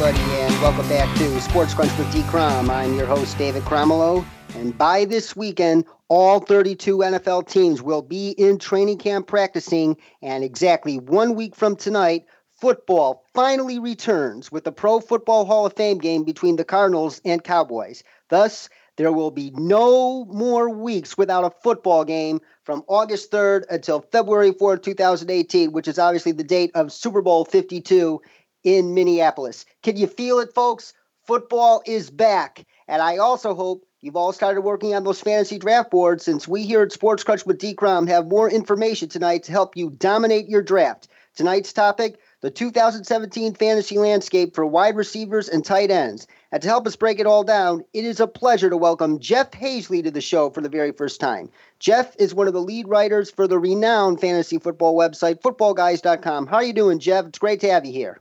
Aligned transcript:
everybody, 0.00 0.32
and 0.34 0.62
welcome 0.62 0.88
back 0.88 1.12
to 1.18 1.40
Sports 1.40 1.74
Crunch 1.74 1.90
with 1.98 2.12
D. 2.12 2.22
Crom. 2.24 2.70
I'm 2.70 2.94
your 2.94 3.06
host, 3.06 3.36
David 3.36 3.64
Cromelo, 3.64 4.24
and 4.54 4.76
by 4.78 5.04
this 5.04 5.34
weekend, 5.34 5.86
all 6.06 6.38
32 6.38 6.98
NFL 6.98 7.48
teams 7.48 7.82
will 7.82 8.02
be 8.02 8.30
in 8.30 8.58
training 8.58 8.98
camp 8.98 9.26
practicing, 9.26 9.96
and 10.22 10.44
exactly 10.44 11.00
one 11.00 11.34
week 11.34 11.56
from 11.56 11.74
tonight, 11.74 12.26
football 12.54 13.24
finally 13.34 13.80
returns 13.80 14.52
with 14.52 14.62
the 14.62 14.70
Pro 14.70 15.00
Football 15.00 15.46
Hall 15.46 15.66
of 15.66 15.72
Fame 15.72 15.98
game 15.98 16.22
between 16.22 16.54
the 16.54 16.64
Cardinals 16.64 17.20
and 17.24 17.42
Cowboys. 17.42 18.04
Thus, 18.28 18.68
there 18.98 19.12
will 19.12 19.32
be 19.32 19.52
no 19.54 20.26
more 20.26 20.68
weeks 20.70 21.18
without 21.18 21.44
a 21.44 21.54
football 21.62 22.04
game 22.04 22.40
from 22.62 22.84
August 22.86 23.32
3rd 23.32 23.64
until 23.70 24.02
February 24.12 24.52
4th, 24.52 24.82
2018, 24.82 25.72
which 25.72 25.88
is 25.88 25.98
obviously 25.98 26.32
the 26.32 26.44
date 26.44 26.70
of 26.74 26.92
Super 26.92 27.22
Bowl 27.22 27.44
52 27.44 28.20
in 28.64 28.94
Minneapolis. 28.94 29.64
Can 29.82 29.96
you 29.96 30.06
feel 30.06 30.38
it, 30.38 30.54
folks? 30.54 30.94
Football 31.26 31.82
is 31.86 32.10
back. 32.10 32.66
And 32.86 33.02
I 33.02 33.18
also 33.18 33.54
hope 33.54 33.84
you've 34.00 34.16
all 34.16 34.32
started 34.32 34.62
working 34.62 34.94
on 34.94 35.04
those 35.04 35.20
fantasy 35.20 35.58
draft 35.58 35.90
boards 35.90 36.24
since 36.24 36.48
we 36.48 36.64
here 36.64 36.82
at 36.82 36.92
Sports 36.92 37.24
Crunch 37.24 37.44
with 37.44 37.58
D. 37.58 37.74
Crom 37.74 38.06
have 38.06 38.28
more 38.28 38.50
information 38.50 39.08
tonight 39.08 39.42
to 39.44 39.52
help 39.52 39.76
you 39.76 39.90
dominate 39.90 40.48
your 40.48 40.62
draft. 40.62 41.08
Tonight's 41.36 41.72
topic 41.72 42.18
the 42.40 42.50
2017 42.50 43.54
fantasy 43.54 43.98
landscape 43.98 44.54
for 44.54 44.64
wide 44.64 44.94
receivers 44.94 45.48
and 45.48 45.64
tight 45.64 45.90
ends. 45.90 46.28
And 46.52 46.62
to 46.62 46.68
help 46.68 46.86
us 46.86 46.94
break 46.94 47.18
it 47.18 47.26
all 47.26 47.42
down, 47.42 47.84
it 47.92 48.04
is 48.04 48.20
a 48.20 48.28
pleasure 48.28 48.70
to 48.70 48.76
welcome 48.76 49.18
Jeff 49.18 49.50
Haseley 49.50 50.04
to 50.04 50.10
the 50.12 50.20
show 50.20 50.50
for 50.50 50.60
the 50.60 50.68
very 50.68 50.92
first 50.92 51.20
time. 51.20 51.50
Jeff 51.80 52.14
is 52.18 52.34
one 52.34 52.46
of 52.46 52.54
the 52.54 52.62
lead 52.62 52.86
writers 52.86 53.30
for 53.30 53.48
the 53.48 53.58
renowned 53.58 54.20
fantasy 54.20 54.58
football 54.58 54.96
website, 54.96 55.40
footballguys.com. 55.40 56.46
How 56.46 56.56
are 56.56 56.64
you 56.64 56.72
doing, 56.72 57.00
Jeff? 57.00 57.26
It's 57.26 57.40
great 57.40 57.60
to 57.60 57.70
have 57.70 57.84
you 57.84 57.92
here. 57.92 58.20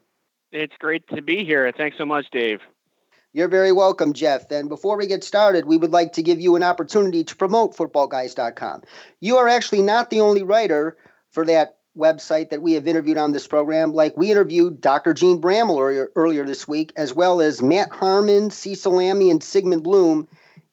It's 0.52 0.76
great 0.80 1.08
to 1.10 1.22
be 1.22 1.44
here. 1.44 1.72
Thanks 1.76 1.98
so 1.98 2.06
much, 2.06 2.26
Dave. 2.32 2.62
You're 3.34 3.50
very 3.50 3.72
welcome, 3.72 4.14
Jeff. 4.14 4.50
And 4.50 4.70
before 4.70 4.98
we 4.98 5.06
get 5.06 5.24
started, 5.24 5.66
we 5.66 5.78
would 5.78 5.92
like 5.92 6.14
to 6.14 6.24
give 6.24 6.40
you 6.40 6.56
an 6.56 6.64
opportunity 6.64 7.24
to 7.26 7.36
promote 7.36 7.76
footballguys.com. 7.76 8.84
You 9.20 9.38
are 9.38 9.48
actually 9.48 9.82
not 9.82 10.10
the 10.10 10.22
only 10.22 10.44
writer 10.44 10.98
for 11.30 11.46
that 11.46 11.78
website 11.98 12.50
that 12.50 12.62
we 12.62 12.74
have 12.74 12.88
interviewed 12.88 13.18
on 13.18 13.34
this 13.34 13.48
program. 13.48 13.94
Like 13.94 14.16
we 14.16 14.32
interviewed 14.32 14.80
Dr. 14.80 15.14
Jene 15.14 15.42
Bramel 15.42 16.08
earlier, 16.16 16.46
this 16.46 16.68
week, 16.68 16.94
as 16.96 17.14
well 17.14 17.42
as 17.42 17.62
Matt 17.62 17.92
Harmon, 17.92 18.50
Cecil 18.50 18.94
Lammey, 18.94 19.30
and 19.30 19.44
Sigmund 19.44 19.84
Bloom 19.84 20.28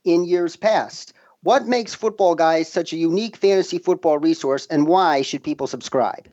in 0.04 0.24
years 0.24 0.54
past. 0.54 1.12
What 1.42 1.66
makes 1.66 1.94
Football 1.94 2.34
Guys 2.36 2.72
such 2.72 2.92
a 2.92 2.96
unique 2.96 3.36
fantasy 3.36 3.78
football 3.78 4.18
resource, 4.18 4.66
and 4.70 4.86
why 4.86 5.22
should 5.22 5.42
people 5.42 5.66
subscribe? 5.66 6.28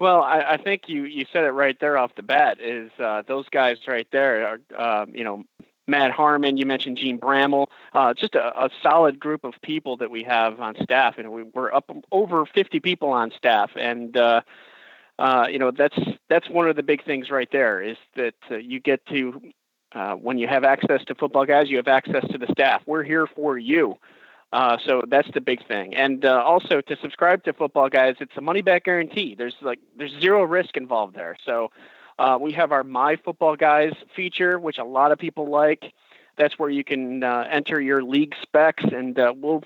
Well, 0.00 0.22
I, 0.22 0.52
I 0.52 0.56
think 0.56 0.84
you, 0.88 1.04
you 1.04 1.26
said 1.30 1.44
it 1.44 1.50
right 1.50 1.78
there 1.78 1.98
off 1.98 2.14
the 2.16 2.22
bat. 2.22 2.58
Is 2.58 2.90
uh, 2.98 3.22
those 3.28 3.48
guys 3.50 3.76
right 3.86 4.08
there 4.10 4.46
are 4.46 4.60
uh, 4.76 5.06
you 5.12 5.22
know 5.22 5.44
Matt 5.86 6.10
Harmon, 6.10 6.56
you 6.56 6.64
mentioned 6.64 6.96
Jene 6.96 7.20
Bramel, 7.20 7.66
uh, 7.92 8.14
just 8.14 8.34
a, 8.34 8.64
a, 8.64 8.70
solid 8.82 9.20
group 9.20 9.44
of 9.44 9.54
people 9.62 9.98
that 9.98 10.10
we 10.10 10.22
have 10.22 10.58
on 10.58 10.74
staff, 10.82 11.18
and 11.18 11.30
we, 11.30 11.44
are 11.54 11.74
up 11.74 11.90
over 12.10 12.46
50 12.46 12.80
people 12.80 13.10
on 13.10 13.30
staff, 13.36 13.72
and 13.76 14.16
uh, 14.16 14.40
uh, 15.18 15.46
you 15.50 15.58
know 15.58 15.70
that's 15.70 15.98
that's 16.30 16.48
one 16.48 16.66
of 16.66 16.76
the 16.76 16.82
big 16.82 17.04
things 17.04 17.28
right 17.30 17.50
there 17.52 17.82
is 17.82 17.98
that 18.16 18.34
uh, 18.50 18.56
you 18.56 18.80
get 18.80 19.04
to 19.06 19.38
when 20.22 20.38
you 20.38 20.48
have 20.48 20.64
access 20.64 21.04
to 21.04 21.14
football 21.14 21.44
guys, 21.44 21.68
you 21.68 21.76
have 21.76 21.88
access 21.88 22.26
to 22.30 22.38
the 22.38 22.46
staff. 22.52 22.80
We're 22.86 23.02
here 23.02 23.26
for 23.26 23.58
you. 23.58 23.98
Uh, 24.52 24.76
so 24.84 25.02
that's 25.06 25.28
the 25.32 25.40
big 25.40 25.64
thing, 25.68 25.94
and 25.94 26.24
also 26.24 26.80
to 26.80 26.96
subscribe 27.00 27.44
to 27.44 27.52
Football 27.52 27.88
Guys, 27.88 28.16
it's 28.18 28.36
a 28.36 28.40
money 28.40 28.62
back 28.62 28.84
guarantee. 28.84 29.36
There's 29.36 29.54
like 29.62 29.78
there's 29.96 30.12
zero 30.20 30.42
risk 30.42 30.76
involved 30.76 31.14
there. 31.14 31.36
So 31.46 31.70
uh, 32.20 32.36
we 32.38 32.52
have 32.52 32.70
our 32.70 32.84
My 32.84 33.16
Football 33.16 33.56
Guys 33.56 33.94
feature, 34.14 34.58
which 34.58 34.78
a 34.78 34.84
lot 34.84 35.10
of 35.10 35.18
people 35.18 35.48
like. 35.48 35.94
That's 36.36 36.58
where 36.58 36.68
you 36.68 36.84
can 36.84 37.22
uh, 37.22 37.46
enter 37.50 37.80
your 37.80 38.02
league 38.02 38.34
specs, 38.42 38.84
and 38.84 39.18
uh, 39.18 39.32
we'll 39.36 39.64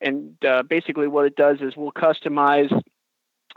and 0.00 0.36
uh, 0.44 0.62
basically 0.62 1.08
what 1.08 1.26
it 1.26 1.34
does 1.34 1.60
is 1.60 1.76
we'll 1.76 1.92
customize 1.92 2.70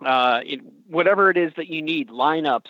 uh, 0.03 0.39
it, 0.43 0.61
whatever 0.87 1.29
it 1.29 1.37
is 1.37 1.51
that 1.57 1.67
you 1.67 1.81
need, 1.81 2.09
lineups, 2.09 2.69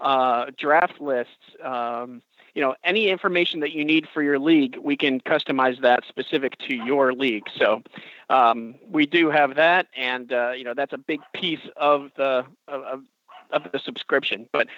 uh, 0.00 0.46
draft 0.58 1.00
lists. 1.00 1.32
Um, 1.62 2.22
you 2.54 2.62
know, 2.62 2.74
any 2.84 3.08
information 3.08 3.60
that 3.60 3.72
you 3.72 3.84
need 3.84 4.06
for 4.12 4.22
your 4.22 4.38
league, 4.38 4.76
we 4.80 4.96
can 4.96 5.20
customize 5.20 5.80
that 5.80 6.04
specific 6.08 6.56
to 6.58 6.74
your 6.74 7.12
league. 7.12 7.44
So 7.56 7.82
um, 8.30 8.76
we 8.88 9.06
do 9.06 9.30
have 9.30 9.56
that, 9.56 9.88
and 9.96 10.30
you 10.30 10.64
know 10.64 10.74
that's 10.74 10.92
a 10.92 10.98
big 10.98 11.20
piece 11.32 11.66
of 11.76 12.10
the 12.16 12.44
of, 12.68 13.02
of 13.50 13.72
the 13.72 13.78
subscription. 13.78 14.48
But 14.52 14.68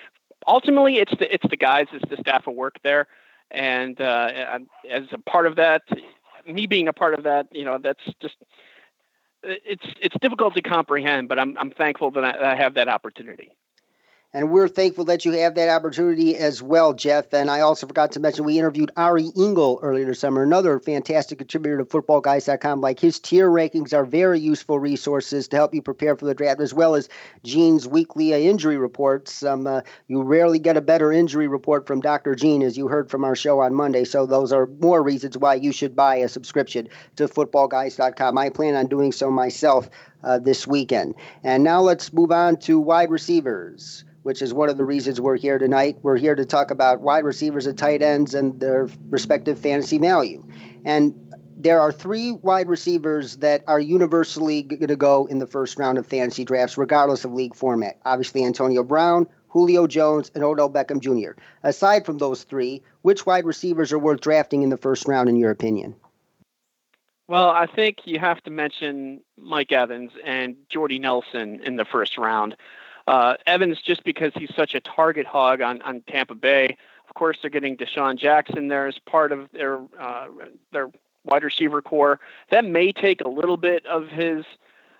ultimately, 0.46 0.98
it's 0.98 1.12
the 1.18 1.32
it's 1.32 1.48
the 1.48 1.56
guys, 1.56 1.86
it's 1.92 2.08
the 2.08 2.16
staff 2.16 2.46
of 2.46 2.54
work 2.54 2.76
there, 2.82 3.08
and 3.50 4.00
uh, 4.00 4.58
as 4.90 5.04
a 5.12 5.18
part 5.18 5.46
of 5.46 5.56
that, 5.56 5.82
me 6.46 6.66
being 6.66 6.88
a 6.88 6.92
part 6.92 7.14
of 7.14 7.24
that, 7.24 7.46
you 7.52 7.64
know, 7.64 7.78
that's 7.78 8.02
just 8.20 8.36
it's 9.42 9.86
it's 10.00 10.16
difficult 10.20 10.54
to 10.54 10.62
comprehend, 10.62 11.28
but 11.28 11.38
I'm 11.38 11.56
I'm 11.58 11.70
thankful 11.70 12.10
that 12.12 12.24
I, 12.24 12.32
that 12.32 12.44
I 12.44 12.56
have 12.56 12.74
that 12.74 12.88
opportunity. 12.88 13.52
And 14.32 14.50
we're 14.50 14.68
thankful 14.68 15.06
that 15.06 15.24
you 15.24 15.32
have 15.32 15.54
that 15.54 15.68
opportunity 15.68 16.36
as 16.36 16.62
well, 16.62 16.92
Jeff. 16.92 17.32
And 17.32 17.50
I 17.50 17.60
also 17.60 17.86
forgot 17.86 18.12
to 18.12 18.20
mention 18.20 18.44
we 18.44 18.58
interviewed 18.58 18.90
Ari 18.96 19.30
Engel 19.36 19.78
earlier 19.82 20.04
this 20.04 20.20
summer, 20.20 20.42
another 20.42 20.78
fantastic 20.80 21.38
contributor 21.38 21.78
to 21.78 21.84
footballguys.com. 21.84 22.80
Like 22.80 23.00
his 23.00 23.20
tier 23.20 23.48
rankings 23.48 23.94
are 23.94 24.04
very 24.04 24.38
useful 24.40 24.78
resources 24.78 25.48
to 25.48 25.56
help 25.56 25.74
you 25.74 25.80
prepare 25.80 26.16
for 26.16 26.26
the 26.26 26.34
draft, 26.34 26.60
as 26.60 26.74
well 26.74 26.96
as 26.96 27.08
Jene's 27.44 27.88
weekly 27.88 28.34
uh, 28.34 28.38
injury 28.38 28.76
reports. 28.76 29.42
Um, 29.42 29.66
uh, 29.66 29.80
you 30.08 30.22
rarely 30.22 30.58
get 30.58 30.76
a 30.76 30.82
better 30.82 31.12
injury 31.12 31.48
report 31.48 31.86
from 31.86 32.00
Dr. 32.00 32.34
Jene, 32.34 32.64
as 32.64 32.76
you 32.76 32.88
heard 32.88 33.08
from 33.08 33.24
our 33.24 33.36
show 33.36 33.60
on 33.60 33.74
Monday. 33.74 34.04
So 34.04 34.26
those 34.26 34.52
are 34.52 34.66
more 34.80 35.02
reasons 35.02 35.38
why 35.38 35.54
you 35.54 35.72
should 35.72 35.96
buy 35.96 36.16
a 36.16 36.28
subscription 36.28 36.88
to 37.14 37.28
footballguys.com. 37.28 38.36
I 38.36 38.50
plan 38.50 38.74
on 38.74 38.88
doing 38.88 39.12
so 39.12 39.30
myself 39.30 39.88
uh, 40.22 40.38
this 40.38 40.66
weekend. 40.66 41.14
And 41.42 41.64
now 41.64 41.80
let's 41.80 42.12
move 42.12 42.32
on 42.32 42.56
to 42.58 42.78
wide 42.78 43.10
receivers 43.10 44.04
which 44.26 44.42
is 44.42 44.52
one 44.52 44.68
of 44.68 44.76
the 44.76 44.84
reasons 44.84 45.20
we're 45.20 45.36
here 45.36 45.56
tonight. 45.56 45.96
We're 46.02 46.16
here 46.16 46.34
to 46.34 46.44
talk 46.44 46.72
about 46.72 47.00
wide 47.00 47.22
receivers 47.22 47.64
and 47.64 47.78
tight 47.78 48.02
ends 48.02 48.34
and 48.34 48.58
their 48.58 48.88
respective 49.08 49.56
fantasy 49.56 49.98
value. 49.98 50.44
And 50.84 51.14
there 51.56 51.80
are 51.80 51.92
three 51.92 52.32
wide 52.32 52.68
receivers 52.68 53.36
that 53.36 53.62
are 53.68 53.78
universally 53.78 54.62
going 54.62 54.88
to 54.88 54.96
go 54.96 55.26
in 55.26 55.38
the 55.38 55.46
first 55.46 55.78
round 55.78 55.96
of 55.96 56.08
fantasy 56.08 56.44
drafts, 56.44 56.76
regardless 56.76 57.24
of 57.24 57.34
league 57.34 57.54
format. 57.54 58.00
Obviously, 58.04 58.44
Antonio 58.44 58.82
Brown, 58.82 59.28
Julio 59.46 59.86
Jones, 59.86 60.32
and 60.34 60.42
Odell 60.42 60.70
Beckham 60.70 61.00
Jr. 61.00 61.40
Aside 61.62 62.04
from 62.04 62.18
those 62.18 62.42
three, 62.42 62.82
which 63.02 63.26
wide 63.26 63.46
receivers 63.46 63.92
are 63.92 63.98
worth 63.98 64.20
drafting 64.20 64.62
in 64.62 64.70
the 64.70 64.76
first 64.76 65.06
round, 65.06 65.28
in 65.28 65.36
your 65.36 65.52
opinion? 65.52 65.94
Well, 67.28 67.50
I 67.50 67.66
think 67.66 67.98
you 68.04 68.20
have 68.20 68.40
to 68.44 68.50
mention 68.50 69.20
Mike 69.36 69.72
Evans 69.72 70.12
and 70.24 70.56
Jordy 70.68 70.98
Nelson 70.98 71.60
in 71.64 71.76
the 71.76 71.84
first 71.84 72.16
round. 72.16 72.56
Uh, 73.08 73.34
Evans, 73.46 73.80
just 73.82 74.04
because 74.04 74.32
he's 74.34 74.54
such 74.54 74.74
a 74.74 74.80
target 74.80 75.26
hog 75.26 75.60
on, 75.60 75.82
on 75.82 76.02
Tampa 76.08 76.34
Bay, 76.34 76.76
of 77.08 77.14
course, 77.14 77.38
they're 77.40 77.50
getting 77.50 77.76
DeSean 77.76 78.16
Jackson 78.16 78.68
there 78.68 78.86
as 78.86 78.98
part 79.06 79.32
of 79.32 79.48
their 79.52 79.80
uh, 79.98 80.26
their 80.72 80.90
wide 81.24 81.44
receiver 81.44 81.82
corps. 81.82 82.20
That 82.50 82.64
may 82.64 82.92
take 82.92 83.20
a 83.20 83.28
little 83.28 83.56
bit 83.56 83.84
of 83.86 84.08
his 84.08 84.44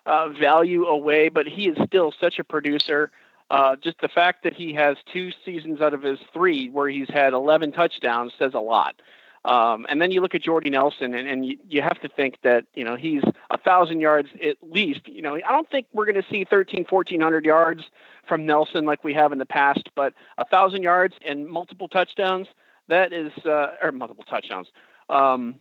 uh, 0.06 0.28
value 0.28 0.86
away, 0.86 1.28
but 1.28 1.46
he 1.46 1.68
is 1.68 1.76
still 1.86 2.12
such 2.18 2.38
a 2.38 2.44
producer. 2.44 3.10
Uh, 3.50 3.76
just 3.76 4.00
the 4.00 4.08
fact 4.08 4.42
that 4.42 4.52
he 4.52 4.72
has 4.72 4.96
two 5.12 5.30
seasons 5.44 5.80
out 5.80 5.94
of 5.94 6.02
his 6.02 6.18
three 6.32 6.68
where 6.70 6.88
he's 6.88 7.08
had 7.08 7.32
11 7.32 7.70
touchdowns 7.72 8.32
says 8.36 8.54
a 8.54 8.60
lot. 8.60 9.00
Um, 9.46 9.86
and 9.88 10.02
then 10.02 10.10
you 10.10 10.20
look 10.20 10.34
at 10.34 10.42
Jordy 10.42 10.70
Nelson, 10.70 11.14
and, 11.14 11.28
and 11.28 11.46
you, 11.46 11.56
you 11.68 11.80
have 11.80 12.00
to 12.00 12.08
think 12.08 12.38
that 12.42 12.66
you 12.74 12.84
know 12.84 12.96
he's 12.96 13.22
a 13.50 13.56
thousand 13.56 14.00
yards 14.00 14.28
at 14.44 14.56
least. 14.62 15.06
You 15.06 15.22
know, 15.22 15.36
I 15.36 15.52
don't 15.52 15.70
think 15.70 15.86
we're 15.92 16.04
going 16.04 16.22
to 16.22 16.28
see 16.28 16.44
13, 16.44 16.86
1400 16.88 17.44
yards 17.44 17.84
from 18.28 18.44
Nelson 18.44 18.84
like 18.84 19.04
we 19.04 19.14
have 19.14 19.32
in 19.32 19.38
the 19.38 19.46
past, 19.46 19.88
but 19.94 20.12
a 20.36 20.44
thousand 20.44 20.82
yards 20.82 21.14
and 21.24 21.46
multiple 21.46 21.88
touchdowns 21.88 22.48
that 22.88 23.12
is, 23.12 23.32
uh, 23.44 23.72
or 23.82 23.92
multiple 23.92 24.24
touchdowns. 24.24 24.68
Um, 25.08 25.56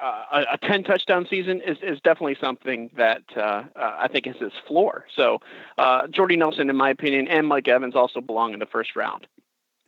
uh, 0.00 0.44
a, 0.52 0.58
10 0.58 0.84
touchdown 0.84 1.26
season 1.28 1.60
is, 1.62 1.78
is 1.82 1.98
definitely 2.00 2.36
something 2.40 2.90
that 2.96 3.22
uh, 3.36 3.40
uh, 3.40 3.96
I 3.98 4.08
think 4.08 4.26
is 4.26 4.36
his 4.36 4.52
floor. 4.66 5.06
So, 5.16 5.40
uh, 5.78 6.06
Jordy 6.08 6.36
Nelson, 6.36 6.68
in 6.68 6.76
my 6.76 6.90
opinion, 6.90 7.26
and 7.28 7.46
Mike 7.46 7.68
Evans 7.68 7.96
also 7.96 8.20
belong 8.20 8.52
in 8.52 8.58
the 8.58 8.66
first 8.66 8.94
round. 8.94 9.26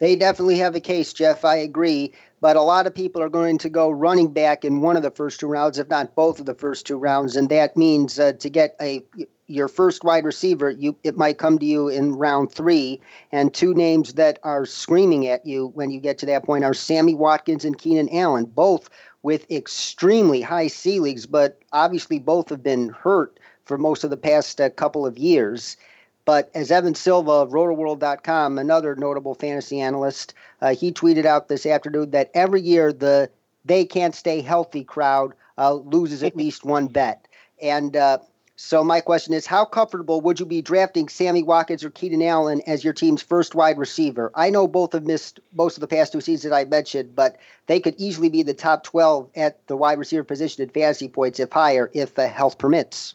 They 0.01 0.17
definitely 0.17 0.57
have 0.59 0.75
a 0.75 0.81
case, 0.81 1.13
Jeff. 1.13 1.45
I 1.45 1.57
agree. 1.57 2.13
But 2.41 2.57
a 2.57 2.63
lot 2.63 2.87
of 2.87 2.95
people 2.95 3.23
are 3.23 3.29
going 3.29 3.59
to 3.59 3.69
go 3.69 3.91
running 3.91 4.33
back 4.33 4.65
in 4.65 4.81
one 4.81 4.97
of 4.97 5.03
the 5.03 5.11
first 5.11 5.39
two 5.41 5.47
rounds, 5.47 5.79
if 5.79 5.89
not 5.91 6.15
both 6.15 6.41
of 6.41 6.47
the 6.47 6.55
first 6.55 6.87
two 6.87 6.97
rounds, 6.97 7.37
and 7.37 7.51
that 7.51 7.77
means 7.77 8.19
uh, 8.19 8.33
to 8.33 8.49
get 8.49 8.75
a 8.81 9.05
your 9.47 9.69
first 9.69 10.05
wide 10.05 10.25
receiver, 10.25 10.71
you 10.71 10.97
it 11.03 11.19
might 11.19 11.37
come 11.37 11.59
to 11.59 11.67
you 11.67 11.89
in 11.89 12.15
round 12.15 12.51
three. 12.51 13.01
And 13.31 13.53
two 13.53 13.75
names 13.75 14.15
that 14.15 14.39
are 14.43 14.65
screaming 14.65 15.27
at 15.27 15.45
you 15.45 15.67
when 15.75 15.91
you 15.91 16.01
get 16.01 16.17
to 16.19 16.27
that 16.27 16.45
point 16.45 16.65
are 16.65 16.73
Sammy 16.73 17.15
Watkins 17.15 17.65
and 17.67 17.77
Keenan 17.77 18.09
Allen, 18.11 18.47
both 18.47 18.89
with 19.23 19.51
extremely 19.51 20.41
high 20.41 20.69
ceilings, 20.69 21.27
but 21.27 21.59
obviously 21.73 22.19
both 22.19 22.49
have 22.49 22.63
been 22.63 22.89
hurt 22.89 23.39
for 23.65 23.77
most 23.77 24.03
of 24.03 24.11
the 24.11 24.17
past 24.17 24.61
uh, 24.61 24.71
couple 24.71 25.05
of 25.05 25.19
years. 25.19 25.77
But 26.25 26.51
as 26.55 26.71
Evan 26.71 26.95
Silva 26.95 27.31
of 27.31 27.51
RotoWorld.com, 27.51 28.59
another 28.59 28.95
notable 28.95 29.35
fantasy 29.35 29.81
analyst, 29.81 30.35
uh, 30.61 30.75
he 30.75 30.93
tweeted 30.93 31.25
out 31.25 31.49
this 31.49 31.67
afternoon 31.67 32.11
that 32.11 32.31
every 32.35 32.61
year 32.61 32.93
the 32.93 33.31
they 33.65 33.85
can't 33.85 34.15
stay 34.15 34.41
healthy 34.41 34.85
crowd 34.85 35.35
uh, 35.59 35.75
loses 35.75 36.23
at 36.23 36.37
least 36.43 36.65
one 36.65 36.87
bet. 36.87 37.27
And 37.61 37.97
uh, 37.97 38.19
so 38.63 38.85
my 38.85 39.01
question 39.01 39.33
is, 39.33 39.47
how 39.47 39.65
comfortable 39.65 40.21
would 40.21 40.39
you 40.39 40.45
be 40.45 40.61
drafting 40.61 41.09
Sammy 41.09 41.43
Watkins 41.43 41.83
or 41.83 41.89
Keenan 41.89 42.23
Allen 42.23 42.61
as 42.67 42.85
your 42.85 42.93
team's 42.93 43.23
first 43.23 43.55
wide 43.55 43.79
receiver? 43.79 44.31
I 44.35 44.51
know 44.51 44.69
both 44.69 44.93
have 44.93 45.07
missed 45.07 45.41
most 45.55 45.79
of 45.79 45.81
the 45.81 45.87
past 45.89 46.13
two 46.13 46.21
seasons 46.21 46.51
that 46.51 46.55
I 46.55 46.67
mentioned, 46.67 47.17
but 47.17 47.39
they 47.69 47.81
could 47.81 47.95
easily 47.97 48.29
be 48.29 48.43
the 48.43 48.53
top 48.53 48.85
12 48.85 49.31
at 49.35 49.67
the 49.67 49.79
wide 49.79 49.99
receiver 49.99 50.25
position 50.25 50.63
in 50.63 50.69
fantasy 50.69 51.09
points 51.09 51.41
if 51.41 51.51
higher, 51.51 51.91
if 51.95 52.19
uh, 52.19 52.29
health 52.29 52.59
permits. 52.59 53.15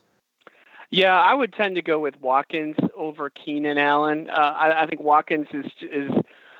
Yeah, 0.91 1.19
I 1.19 1.33
would 1.33 1.53
tend 1.53 1.75
to 1.75 1.81
go 1.81 1.99
with 1.99 2.19
Watkins 2.21 2.77
over 2.95 3.29
Keenan 3.29 3.77
Allen. 3.77 4.29
Uh, 4.29 4.33
I, 4.33 4.83
I 4.83 4.87
think 4.87 5.01
Watkins 5.01 5.47
is 5.53 5.71
is 5.81 6.11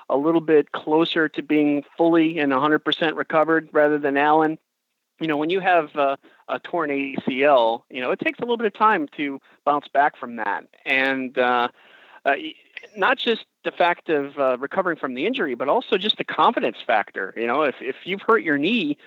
a 0.10 0.18
little 0.18 0.42
bit 0.42 0.72
closer 0.72 1.27
to 1.30 1.42
being 1.42 1.83
fully 1.98 2.38
and 2.38 2.51
100% 2.51 3.16
recovered 3.16 3.69
rather 3.72 3.98
than 3.98 4.18
Allen 4.18 4.60
you 5.19 5.27
know, 5.27 5.38
when 5.38 5.50
you 5.50 5.60
have 5.60 5.95
uh, 5.95 6.18
a 6.50 6.60
torn 6.60 6.89
ACL, 6.89 7.83
you 7.89 8.01
know, 8.01 8.12
it 8.12 8.19
takes 8.19 8.39
a 8.39 8.42
little 8.42 8.57
bit 8.57 8.68
of 8.68 8.74
time 8.74 9.07
to 9.16 9.39
bounce 9.63 9.88
back 9.88 10.18
from 10.18 10.36
that. 10.38 10.66
And 10.86 11.38
uh, 11.38 11.69
uh, 12.25 12.33
not 12.98 13.18
just 13.18 13.45
the 13.63 13.71
fact 13.71 14.10
of 14.10 14.38
uh, 14.38 14.57
recovering 14.57 14.98
from 14.98 15.13
the 15.13 15.25
injury, 15.25 15.56
but 15.56 15.69
also 15.69 15.98
just 15.98 16.18
the 16.18 16.24
confidence 16.24 16.78
factor. 16.86 17.33
You 17.38 17.48
know, 17.48 17.63
if, 17.63 17.75
if 17.80 17.95
you've 18.04 18.21
hurt 18.21 18.44
your 18.44 18.57
knee, 18.57 18.98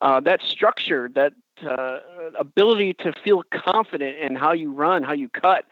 uh, 0.00 0.20
that 0.20 0.42
structure, 0.42 1.08
that 1.14 1.32
uh, 1.62 1.98
ability 2.38 2.94
to 2.94 3.12
feel 3.22 3.42
confident 3.52 4.18
in 4.18 4.36
how 4.36 4.52
you 4.52 4.72
run, 4.72 5.02
how 5.02 5.12
you 5.12 5.28
cut, 5.28 5.64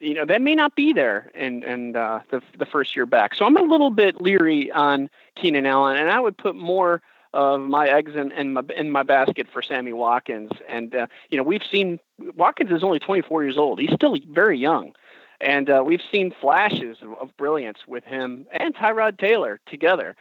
you 0.00 0.14
know, 0.14 0.24
that 0.24 0.42
may 0.42 0.54
not 0.54 0.76
be 0.76 0.92
there 0.92 1.30
in, 1.34 1.62
in 1.64 1.92
the, 1.92 2.22
the 2.56 2.66
first 2.66 2.94
year 2.94 3.06
back. 3.06 3.34
So 3.34 3.44
I'm 3.44 3.56
a 3.56 3.62
little 3.62 3.90
bit 3.90 4.20
leery 4.20 4.70
on 4.70 5.10
Keenan 5.34 5.66
Allen, 5.66 5.96
and 5.96 6.10
I 6.10 6.20
would 6.20 6.36
put 6.36 6.54
more– 6.54 7.02
of 7.34 7.60
my 7.60 7.88
eggs 7.88 8.12
in, 8.14 8.32
in 8.32 8.52
my 8.54 8.62
in 8.76 8.90
my 8.90 9.02
basket 9.02 9.46
for 9.52 9.62
Sammy 9.62 9.92
Watkins. 9.92 10.50
And 10.68 10.94
uh, 10.94 11.06
you 11.30 11.36
know, 11.36 11.42
we've 11.42 11.62
seen 11.62 11.98
Watkins 12.36 12.70
is 12.70 12.82
only 12.82 12.98
24 12.98 13.44
years 13.44 13.58
old. 13.58 13.80
He's 13.80 13.92
still 13.92 14.16
very 14.30 14.58
young, 14.58 14.92
and 15.40 15.68
uh, 15.68 15.82
we've 15.84 16.02
seen 16.10 16.34
flashes 16.40 16.98
of, 17.02 17.12
of, 17.18 17.36
brilliance 17.36 17.80
with 17.86 18.04
him 18.04 18.46
and 18.52 18.74
Tyrod 18.74 19.18
Taylor 19.18 19.60
together. 19.66 20.16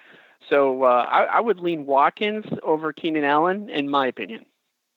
So 0.50 0.84
uh, 0.84 1.06
I, 1.10 1.24
I, 1.24 1.40
would 1.40 1.60
lean 1.60 1.86
Watkins 1.86 2.46
over 2.62 2.94
Keenan 2.94 3.24
Allen, 3.24 3.70
in 3.70 3.90
my 3.90 4.08
opinion. 4.08 4.46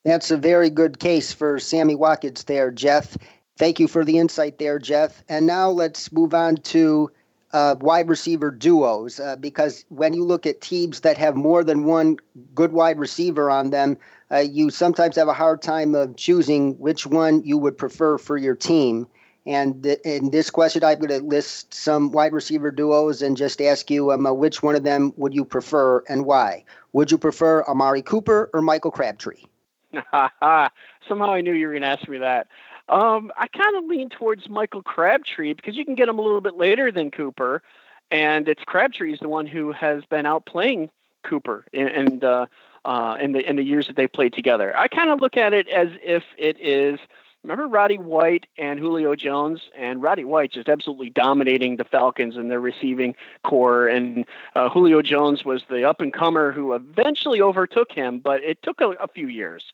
That's 0.05 0.31
a 0.31 0.37
very 0.39 0.71
good 0.71 0.99
case 0.99 1.33
for 1.33 1.59
Sammy 1.59 1.95
Watkins 1.95 2.45
there, 2.45 2.71
Jeff. 2.71 3.19
Thank 3.59 3.79
you 3.79 3.87
for 3.87 4.03
the 4.03 4.17
insight 4.19 4.59
there, 4.59 4.79
Jeff. 4.79 5.23
And 5.29 5.47
now 5.47 5.69
let's 5.69 6.11
move 6.11 6.33
on 6.33 6.57
to 6.57 7.11
uh, 7.53 7.77
wide 7.81 8.09
receiver 8.09 8.51
duos 8.51 9.21
uh, 9.21 9.37
because 9.37 9.85
when 9.91 10.15
you 10.15 10.25
look 10.25 10.47
at 10.47 10.63
teams 10.63 11.01
that 11.01 11.19
have 11.19 11.37
more 11.37 11.63
than 11.63 11.85
one 11.85 12.17
good 12.55 12.73
wide 12.73 12.99
receiver 12.99 13.51
on 13.51 13.71
them, 13.71 13.99
uh, 14.31 14.39
you 14.39 14.71
sometimes 14.71 15.17
have 15.17 15.29
a 15.29 15.35
hard 15.35 15.61
time 15.61 15.95
of 15.95 16.17
choosing 16.17 16.79
which 16.79 17.07
one 17.07 17.43
you 17.45 17.59
would 17.59 17.77
prefer 17.77 18.17
for 18.17 18.39
your 18.39 18.55
team. 18.55 19.07
And 19.45 19.83
th- 19.83 20.01
in 20.05 20.31
this 20.31 20.49
question, 20.49 20.83
I'm 20.83 20.99
going 20.99 21.21
to 21.21 21.27
list 21.27 21.75
some 21.75 22.13
wide 22.13 22.33
receiver 22.33 22.71
duos 22.71 23.21
and 23.21 23.37
just 23.37 23.61
ask 23.61 23.91
you 23.91 24.13
um, 24.13 24.25
uh, 24.25 24.33
which 24.33 24.63
one 24.63 24.77
of 24.77 24.85
them 24.85 25.13
would 25.19 25.35
you 25.35 25.45
prefer 25.45 26.03
and 26.09 26.25
why. 26.25 26.65
Would 26.95 27.11
you 27.11 27.19
prefer 27.19 27.65
Amari 27.65 28.01
Cooper 28.01 28.49
or 28.55 28.63
Michael 28.63 28.91
Crabtree? 28.91 29.43
Somehow 31.09 31.33
I 31.33 31.41
knew 31.41 31.53
you 31.53 31.67
were 31.67 31.73
going 31.73 31.83
to 31.83 31.89
ask 31.89 32.09
me 32.09 32.19
that. 32.19 32.49
Um, 32.89 33.31
I 33.37 33.47
kind 33.47 33.77
of 33.77 33.85
lean 33.85 34.09
towards 34.09 34.49
Michael 34.49 34.83
Crabtree 34.83 35.53
because 35.53 35.77
you 35.77 35.85
can 35.85 35.95
get 35.95 36.09
him 36.09 36.19
a 36.19 36.23
little 36.23 36.41
bit 36.41 36.57
later 36.57 36.91
than 36.91 37.11
Cooper, 37.11 37.63
and 38.11 38.49
it's 38.49 38.63
Crabtree's 38.65 39.21
the 39.21 39.29
one 39.29 39.47
who 39.47 39.71
has 39.73 40.05
been 40.07 40.25
outplaying 40.25 40.91
Cooper 41.23 41.65
in, 41.73 41.89
in 41.89 42.19
the 42.19 42.49
uh, 42.85 43.17
in 43.21 43.33
the 43.33 43.49
in 43.49 43.57
the 43.57 43.63
years 43.63 43.87
that 43.87 43.97
they 43.97 44.09
played 44.09 44.33
together. 44.33 44.77
I 44.77 44.89
kind 44.89 45.11
of 45.11 45.21
look 45.21 45.37
at 45.37 45.53
it 45.53 45.69
as 45.69 45.89
if 46.03 46.25
it 46.37 46.59
is. 46.61 46.99
Remember 47.43 47.67
Roddy 47.67 47.97
White 47.97 48.47
and 48.59 48.79
Julio 48.79 49.15
Jones, 49.15 49.63
and 49.77 50.03
Roddy 50.03 50.25
White 50.25 50.53
just 50.53 50.69
absolutely 50.69 51.09
dominating 51.09 51.77
the 51.77 51.85
Falcons 51.85 52.37
and 52.37 52.51
their 52.51 52.61
receiving 52.61 53.15
corps, 53.45 53.89
and 53.89 54.27
uh, 54.55 54.69
Julio 54.69 55.01
Jones 55.01 55.43
was 55.45 55.63
the 55.71 55.85
up 55.85 56.03
and 56.03 56.13
comer 56.13 56.53
who 56.53 56.75
eventually 56.75 57.41
overtook 57.41 57.93
him, 57.93 58.19
but 58.19 58.43
it 58.45 58.63
took 58.63 58.83
a, 58.83 58.91
a 59.01 59.09
few 59.09 59.29
years. 59.29 59.73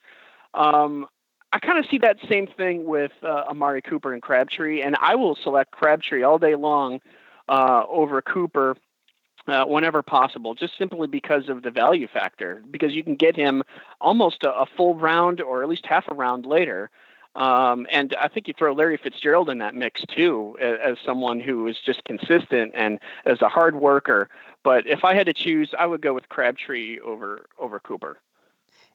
Um, 0.54 1.06
I 1.52 1.58
kind 1.58 1.78
of 1.78 1.86
see 1.90 1.98
that 1.98 2.18
same 2.28 2.46
thing 2.46 2.84
with 2.84 3.12
uh, 3.22 3.44
Amari 3.48 3.82
Cooper 3.82 4.12
and 4.12 4.22
Crabtree, 4.22 4.82
and 4.82 4.96
I 5.00 5.16
will 5.16 5.34
select 5.34 5.72
Crabtree 5.72 6.22
all 6.22 6.38
day 6.38 6.54
long 6.54 7.00
uh, 7.48 7.82
over 7.88 8.22
Cooper 8.22 8.76
uh, 9.48 9.64
whenever 9.64 10.02
possible, 10.02 10.54
just 10.54 10.76
simply 10.78 11.08
because 11.08 11.48
of 11.48 11.62
the 11.62 11.70
value 11.70 12.06
factor. 12.06 12.62
Because 12.70 12.94
you 12.94 13.02
can 13.02 13.16
get 13.16 13.36
him 13.36 13.62
almost 14.00 14.44
a, 14.44 14.52
a 14.52 14.66
full 14.76 14.94
round 14.94 15.40
or 15.40 15.62
at 15.62 15.68
least 15.68 15.86
half 15.86 16.04
a 16.08 16.14
round 16.14 16.46
later. 16.46 16.90
Um, 17.36 17.86
and 17.90 18.16
I 18.20 18.28
think 18.28 18.48
you 18.48 18.54
throw 18.56 18.72
Larry 18.72 18.96
Fitzgerald 18.96 19.50
in 19.50 19.58
that 19.58 19.74
mix 19.74 20.02
too, 20.06 20.56
as, 20.60 20.78
as 20.82 20.96
someone 21.04 21.38
who 21.38 21.66
is 21.66 21.76
just 21.84 22.02
consistent 22.04 22.72
and 22.74 22.98
as 23.24 23.42
a 23.42 23.48
hard 23.48 23.76
worker. 23.76 24.28
But 24.62 24.86
if 24.86 25.04
I 25.04 25.14
had 25.14 25.26
to 25.26 25.34
choose, 25.34 25.72
I 25.78 25.86
would 25.86 26.00
go 26.00 26.14
with 26.14 26.28
Crabtree 26.28 26.98
over 27.00 27.46
over 27.58 27.78
Cooper 27.78 28.18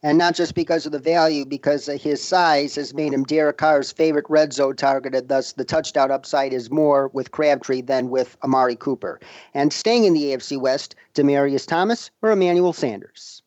and 0.03 0.17
not 0.17 0.35
just 0.35 0.55
because 0.55 0.85
of 0.85 0.91
the 0.91 0.99
value, 0.99 1.45
because 1.45 1.85
his 1.85 2.23
size 2.23 2.75
has 2.75 2.93
made 2.93 3.13
him 3.13 3.23
Derek 3.23 3.57
Carr's 3.57 3.91
favorite 3.91 4.25
red 4.29 4.51
zone 4.53 4.75
target, 4.75 5.13
and 5.13 5.27
thus 5.27 5.53
the 5.53 5.65
touchdown 5.65 6.11
upside 6.11 6.53
is 6.53 6.71
more 6.71 7.09
with 7.09 7.31
Crabtree 7.31 7.81
than 7.81 8.09
with 8.09 8.37
Amari 8.43 8.75
Cooper. 8.75 9.19
And 9.53 9.71
staying 9.71 10.05
in 10.05 10.13
the 10.13 10.25
AFC 10.25 10.59
West, 10.59 10.95
Demaryius 11.13 11.67
Thomas 11.67 12.09
or 12.21 12.31
Emmanuel 12.31 12.73
Sanders? 12.73 13.43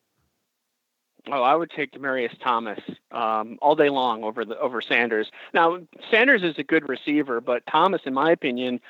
Oh, 1.30 1.42
I 1.42 1.54
would 1.54 1.70
take 1.70 1.92
Demaryius 1.92 2.38
Thomas 2.40 2.80
um, 3.10 3.58
all 3.62 3.74
day 3.74 3.88
long 3.88 4.24
over 4.24 4.44
the 4.44 4.58
over 4.58 4.82
Sanders. 4.82 5.30
Now, 5.54 5.78
Sanders 6.10 6.42
is 6.42 6.58
a 6.58 6.62
good 6.62 6.88
receiver, 6.88 7.40
but 7.40 7.64
Thomas, 7.66 8.02
in 8.04 8.12
my 8.12 8.30
opinion, 8.30 8.80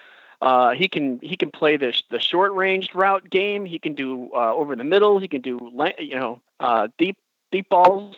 uh, 0.42 0.70
he 0.70 0.88
can 0.88 1.20
he 1.22 1.36
can 1.36 1.50
play 1.52 1.76
the 1.76 1.94
the 2.10 2.18
short 2.18 2.52
ranged 2.52 2.94
route 2.94 3.30
game. 3.30 3.64
He 3.64 3.78
can 3.78 3.94
do 3.94 4.30
uh, 4.34 4.52
over 4.52 4.74
the 4.74 4.84
middle. 4.84 5.20
He 5.20 5.28
can 5.28 5.42
do 5.42 5.70
you 5.98 6.16
know 6.16 6.40
uh, 6.58 6.88
deep 6.98 7.16
deep 7.52 7.68
balls. 7.68 8.16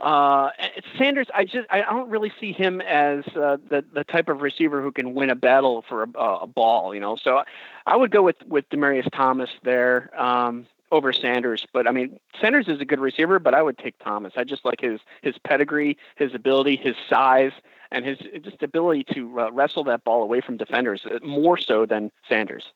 Uh, 0.00 0.50
Sanders, 0.98 1.26
I 1.34 1.44
just 1.44 1.66
I 1.70 1.82
don't 1.82 2.10
really 2.10 2.32
see 2.40 2.52
him 2.52 2.80
as 2.80 3.24
uh, 3.36 3.58
the 3.68 3.84
the 3.92 4.04
type 4.04 4.28
of 4.28 4.40
receiver 4.40 4.82
who 4.82 4.90
can 4.90 5.14
win 5.14 5.28
a 5.28 5.34
battle 5.34 5.84
for 5.88 6.04
a, 6.14 6.18
a 6.18 6.46
ball, 6.46 6.94
you 6.94 7.00
know. 7.00 7.16
So 7.16 7.42
I 7.86 7.96
would 7.96 8.10
go 8.10 8.22
with 8.22 8.36
with 8.46 8.68
Demaryius 8.70 9.10
Thomas 9.12 9.50
there 9.62 10.10
um, 10.18 10.66
over 10.92 11.12
Sanders. 11.12 11.66
But 11.72 11.86
I 11.88 11.92
mean, 11.92 12.18
Sanders 12.40 12.68
is 12.68 12.80
a 12.80 12.84
good 12.84 13.00
receiver, 13.00 13.38
but 13.38 13.54
I 13.54 13.62
would 13.62 13.78
take 13.78 13.98
Thomas. 13.98 14.34
I 14.36 14.44
just 14.44 14.64
like 14.64 14.80
his 14.80 15.00
his 15.22 15.36
pedigree, 15.38 15.96
his 16.16 16.34
ability, 16.34 16.76
his 16.76 16.96
size, 17.08 17.52
and 17.90 18.04
his 18.04 18.18
just 18.42 18.62
ability 18.62 19.04
to 19.14 19.40
uh, 19.40 19.52
wrestle 19.52 19.84
that 19.84 20.04
ball 20.04 20.22
away 20.22 20.40
from 20.40 20.56
defenders 20.56 21.06
uh, 21.06 21.24
more 21.24 21.56
so 21.56 21.86
than 21.86 22.10
Sanders. 22.28 22.72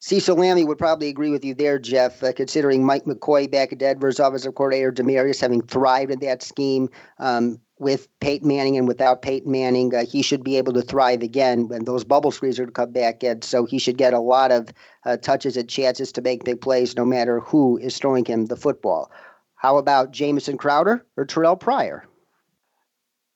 Cecil 0.00 0.34
Lammey 0.34 0.66
would 0.66 0.78
probably 0.78 1.08
agree 1.08 1.30
with 1.30 1.44
you 1.44 1.54
there, 1.54 1.78
Jeff, 1.78 2.24
uh, 2.24 2.32
considering 2.32 2.84
Mike 2.84 3.04
McCoy 3.04 3.48
back 3.48 3.72
at 3.72 3.78
Denver's 3.78 4.18
offensive 4.18 4.56
coordinator, 4.56 4.90
Demaryius 4.90 5.40
having 5.40 5.62
thrived 5.62 6.10
in 6.10 6.18
that 6.18 6.42
scheme 6.42 6.88
um, 7.20 7.60
with 7.82 8.08
Peyton 8.20 8.46
Manning 8.46 8.78
and 8.78 8.86
without 8.86 9.22
Peyton 9.22 9.50
Manning. 9.50 9.94
Uh, 9.94 10.04
he 10.04 10.22
should 10.22 10.44
be 10.44 10.56
able 10.56 10.72
to 10.72 10.82
thrive 10.82 11.20
again 11.20 11.66
when 11.68 11.84
those 11.84 12.04
bubble 12.04 12.30
screens 12.30 12.58
are 12.60 12.66
to 12.66 12.72
come 12.72 12.92
back 12.92 13.24
in. 13.24 13.42
So 13.42 13.64
he 13.64 13.78
should 13.78 13.98
get 13.98 14.14
a 14.14 14.20
lot 14.20 14.52
of 14.52 14.68
uh, 15.04 15.16
touches 15.16 15.56
and 15.56 15.68
chances 15.68 16.12
to 16.12 16.22
make 16.22 16.44
big 16.44 16.60
plays 16.60 16.96
no 16.96 17.04
matter 17.04 17.40
who 17.40 17.78
is 17.78 17.98
throwing 17.98 18.24
him 18.24 18.46
the 18.46 18.56
football. 18.56 19.10
How 19.56 19.76
about 19.76 20.12
Jamison 20.12 20.56
Crowder 20.56 21.04
or 21.16 21.24
Terrell 21.24 21.56
Pryor? 21.56 22.06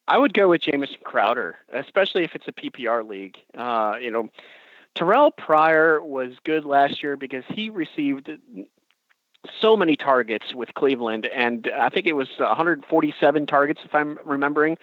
I 0.09 0.19
would 0.19 0.33
go 0.33 0.49
with 0.49 0.63
Jamison 0.63 0.99
Crowder, 1.03 1.57
especially 1.73 2.23
if 2.23 2.37
it's 2.37 2.47
a 2.47 2.53
PPR 2.53 3.07
league. 3.09 3.37
Uh, 3.57 3.97
you 4.01 4.13
know, 4.13 4.29
Terrell 4.95 5.33
Pryor 5.33 6.01
was 6.01 6.35
good 6.45 6.65
last 6.65 7.03
year 7.03 7.17
because 7.17 7.45
he 7.49 7.71
received 7.71 8.31
so 9.61 9.77
many 9.77 9.97
targets 9.97 10.55
with 10.55 10.75
Cleveland, 10.75 11.27
and 11.27 11.71
I 11.77 11.89
think 11.89 12.07
it 12.07 12.15
was 12.15 12.29
147 12.39 13.47
targets, 13.47 13.81
if 13.85 13.95
I'm 13.95 14.19
remembering. 14.25 14.79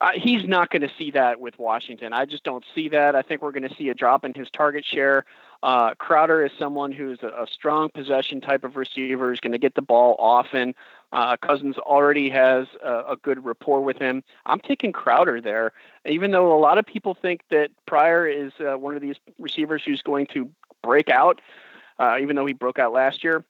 Uh, 0.00 0.10
he's 0.14 0.44
not 0.44 0.70
going 0.70 0.82
to 0.82 0.90
see 0.98 1.10
that 1.10 1.40
with 1.40 1.58
Washington. 1.58 2.12
I 2.12 2.26
just 2.26 2.44
don't 2.44 2.64
see 2.74 2.88
that. 2.90 3.16
I 3.16 3.22
think 3.22 3.40
we're 3.40 3.52
going 3.52 3.68
to 3.68 3.74
see 3.74 3.88
a 3.88 3.94
drop 3.94 4.24
in 4.24 4.34
his 4.34 4.50
target 4.50 4.84
share. 4.84 5.24
Uh, 5.62 5.94
Crowder 5.94 6.44
is 6.44 6.52
someone 6.58 6.92
who's 6.92 7.20
a, 7.22 7.28
a, 7.28 7.46
strong 7.50 7.88
possession 7.88 8.42
type 8.42 8.62
of 8.62 8.76
receiver, 8.76 9.32
is 9.32 9.40
going 9.40 9.52
to 9.52 9.58
get 9.58 9.74
the 9.74 9.82
ball 9.82 10.14
often. 10.18 10.74
Uh, 11.12 11.36
Cousins 11.38 11.78
already 11.78 12.28
has 12.28 12.66
a, 12.84 13.12
a, 13.12 13.16
good 13.22 13.42
rapport 13.42 13.80
with 13.80 13.96
him. 13.96 14.22
I'm 14.44 14.60
taking 14.60 14.92
Crowder 14.92 15.40
there, 15.40 15.72
even 16.04 16.30
though 16.30 16.54
a 16.54 16.60
lot 16.60 16.76
of 16.76 16.84
people 16.84 17.14
think 17.14 17.40
that 17.50 17.70
Pryor 17.86 18.26
is 18.26 18.52
uh, 18.60 18.76
one 18.76 18.94
of 18.94 19.00
these 19.00 19.16
receivers 19.38 19.82
who's 19.82 20.02
going 20.02 20.26
to 20.34 20.50
break 20.82 21.08
out, 21.08 21.40
uh, 21.98 22.18
even 22.20 22.36
though 22.36 22.46
he 22.46 22.52
broke 22.52 22.78
out 22.78 22.92
last 22.92 23.24
year. 23.24 23.44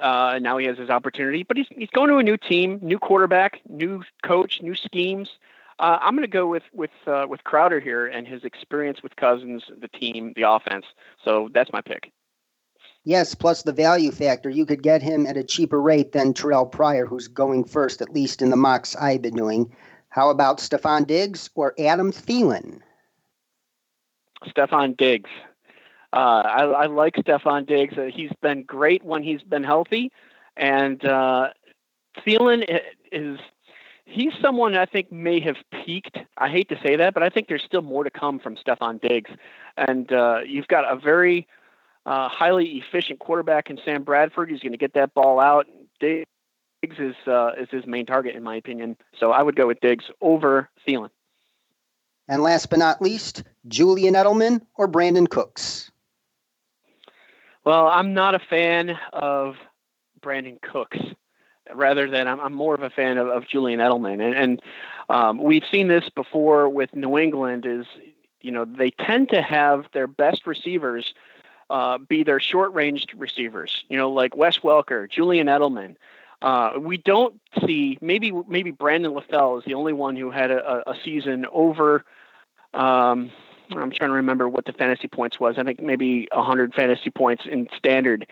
Uh, 0.00 0.38
now 0.40 0.58
he 0.58 0.66
has 0.66 0.78
his 0.78 0.90
opportunity, 0.90 1.42
but 1.42 1.56
he's 1.56 1.66
he's 1.70 1.90
going 1.90 2.08
to 2.10 2.16
a 2.16 2.22
new 2.22 2.36
team, 2.36 2.78
new 2.82 2.98
quarterback, 2.98 3.60
new 3.68 4.02
coach, 4.22 4.60
new 4.62 4.74
schemes. 4.74 5.30
Uh, 5.78 5.98
I'm 6.00 6.14
going 6.14 6.22
to 6.22 6.28
go 6.28 6.46
with 6.46 6.64
with 6.72 6.90
uh, 7.06 7.26
with 7.28 7.44
Crowder 7.44 7.80
here 7.80 8.06
and 8.06 8.26
his 8.26 8.44
experience 8.44 9.02
with 9.02 9.16
Cousins, 9.16 9.64
the 9.80 9.88
team, 9.88 10.32
the 10.36 10.48
offense. 10.48 10.86
So 11.24 11.48
that's 11.52 11.72
my 11.72 11.80
pick. 11.80 12.12
Yes, 13.04 13.34
plus 13.34 13.62
the 13.62 13.72
value 13.72 14.10
factor. 14.10 14.48
You 14.48 14.64
could 14.64 14.82
get 14.82 15.02
him 15.02 15.26
at 15.26 15.36
a 15.36 15.44
cheaper 15.44 15.80
rate 15.80 16.12
than 16.12 16.32
Terrell 16.32 16.64
Pryor, 16.64 17.04
who's 17.04 17.28
going 17.28 17.64
first, 17.64 18.00
at 18.00 18.14
least 18.14 18.40
in 18.40 18.50
the 18.50 18.56
mocks 18.56 18.96
I've 18.96 19.20
been 19.20 19.36
doing. 19.36 19.74
How 20.08 20.30
about 20.30 20.58
Stefon 20.58 21.06
Diggs 21.06 21.50
or 21.54 21.74
Adam 21.78 22.12
Thielen? 22.12 22.80
Stefon 24.46 24.96
Diggs. 24.96 25.30
Uh, 26.14 26.42
I, 26.44 26.62
I, 26.64 26.86
like 26.86 27.16
Stefon 27.16 27.66
Diggs. 27.66 27.98
Uh, 27.98 28.08
he's 28.14 28.30
been 28.40 28.62
great 28.62 29.04
when 29.04 29.24
he's 29.24 29.42
been 29.42 29.64
healthy, 29.64 30.12
and 30.56 31.04
uh, 31.04 31.48
Thielen 32.24 32.64
is 33.10 33.40
he's 34.04 34.32
someone 34.40 34.76
I 34.76 34.86
think 34.86 35.10
may 35.10 35.40
have 35.40 35.56
peaked. 35.84 36.16
I 36.38 36.50
hate 36.50 36.68
to 36.68 36.78
say 36.84 36.94
that, 36.94 37.14
but 37.14 37.24
I 37.24 37.30
think 37.30 37.48
there's 37.48 37.64
still 37.64 37.82
more 37.82 38.04
to 38.04 38.10
come 38.10 38.38
from 38.38 38.54
Stefon 38.54 39.00
Diggs. 39.00 39.32
And 39.76 40.12
uh, 40.12 40.42
you've 40.46 40.68
got 40.68 40.84
a 40.88 40.94
very 40.94 41.48
uh, 42.06 42.28
highly 42.28 42.66
efficient 42.86 43.18
quarterback 43.18 43.68
in 43.68 43.80
Sam 43.84 44.04
Bradford. 44.04 44.50
He's 44.50 44.60
going 44.60 44.70
to 44.70 44.78
get 44.78 44.94
that 44.94 45.14
ball 45.14 45.40
out. 45.40 45.66
Diggs 45.98 46.26
is 46.80 47.16
is 47.26 47.68
his 47.72 47.86
main 47.86 48.06
target, 48.06 48.36
in 48.36 48.44
my 48.44 48.54
opinion. 48.54 48.96
So 49.18 49.32
I 49.32 49.42
would 49.42 49.56
go 49.56 49.66
with 49.66 49.80
Diggs 49.80 50.04
over 50.20 50.70
Thielen. 50.86 51.10
And 52.28 52.40
last 52.40 52.70
but 52.70 52.78
not 52.78 53.02
least, 53.02 53.42
Julian 53.66 54.14
Edelman 54.14 54.60
or 54.76 54.86
Brandin 54.86 55.28
Cooks. 55.28 55.90
Well, 57.64 57.88
I'm 57.88 58.12
not 58.12 58.34
a 58.34 58.38
fan 58.38 58.98
of 59.12 59.56
Brandin 60.20 60.60
Cooks. 60.60 60.98
Rather 61.74 62.10
than, 62.10 62.28
I'm, 62.28 62.40
I'm 62.40 62.52
more 62.52 62.74
of 62.74 62.82
a 62.82 62.90
fan 62.90 63.16
of, 63.16 63.28
of 63.28 63.48
Julian 63.48 63.80
Edelman, 63.80 64.22
and, 64.22 64.34
and 64.34 64.62
um, 65.08 65.42
we've 65.42 65.64
seen 65.72 65.88
this 65.88 66.04
before 66.14 66.68
with 66.68 66.94
New 66.94 67.16
England. 67.16 67.64
Is 67.64 67.86
you 68.42 68.50
know 68.52 68.66
they 68.66 68.90
tend 68.90 69.30
to 69.30 69.40
have 69.40 69.86
their 69.94 70.06
best 70.06 70.46
receivers 70.46 71.14
uh, 71.70 71.96
be 71.96 72.22
their 72.22 72.38
short-ranged 72.38 73.14
receivers. 73.16 73.82
You 73.88 73.96
know, 73.96 74.10
like 74.10 74.36
Wes 74.36 74.58
Welker, 74.58 75.10
Julian 75.10 75.46
Edelman. 75.46 75.96
Uh, 76.42 76.72
we 76.78 76.98
don't 76.98 77.40
see 77.66 77.96
maybe 78.02 78.30
maybe 78.46 78.70
Brandon 78.70 79.12
LaFell 79.12 79.58
is 79.58 79.64
the 79.64 79.72
only 79.72 79.94
one 79.94 80.16
who 80.16 80.30
had 80.30 80.50
a, 80.50 80.90
a 80.90 80.94
season 81.02 81.46
over. 81.50 82.04
Um, 82.74 83.30
I'm 83.70 83.90
trying 83.90 84.10
to 84.10 84.16
remember 84.16 84.48
what 84.48 84.64
the 84.64 84.72
fantasy 84.72 85.08
points 85.08 85.40
was. 85.40 85.56
I 85.58 85.64
think 85.64 85.80
maybe 85.80 86.28
100 86.32 86.74
fantasy 86.74 87.10
points 87.10 87.44
in 87.46 87.68
standard. 87.76 88.26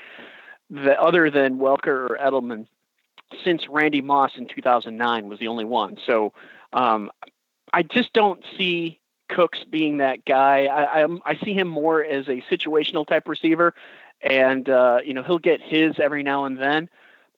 The 0.71 1.01
other 1.01 1.31
than 1.31 1.59
Welker 1.59 2.11
or 2.11 2.19
Edelman, 2.21 2.67
since 3.45 3.69
Randy 3.69 4.01
Moss 4.01 4.33
in 4.37 4.47
2009 4.47 5.29
was 5.29 5.39
the 5.39 5.49
only 5.49 5.65
one. 5.65 5.99
So 6.07 6.33
um, 6.73 7.11
I 7.73 7.83
just 7.83 8.13
don't 8.13 8.43
see 8.57 8.99
Cooks 9.29 9.61
being 9.69 9.99
that 9.99 10.25
guy. 10.25 10.67
I, 10.67 11.03
I, 11.03 11.09
I 11.25 11.37
see 11.37 11.55
him 11.55 11.69
more 11.69 12.05
as 12.05 12.29
a 12.29 12.43
situational 12.51 13.07
type 13.07 13.29
receiver, 13.29 13.75
and 14.21 14.69
uh, 14.69 14.99
you 15.05 15.15
know 15.15 15.23
he'll 15.23 15.39
get 15.39 15.61
his 15.63 15.99
every 15.99 16.23
now 16.23 16.45
and 16.45 16.59
then. 16.59 16.89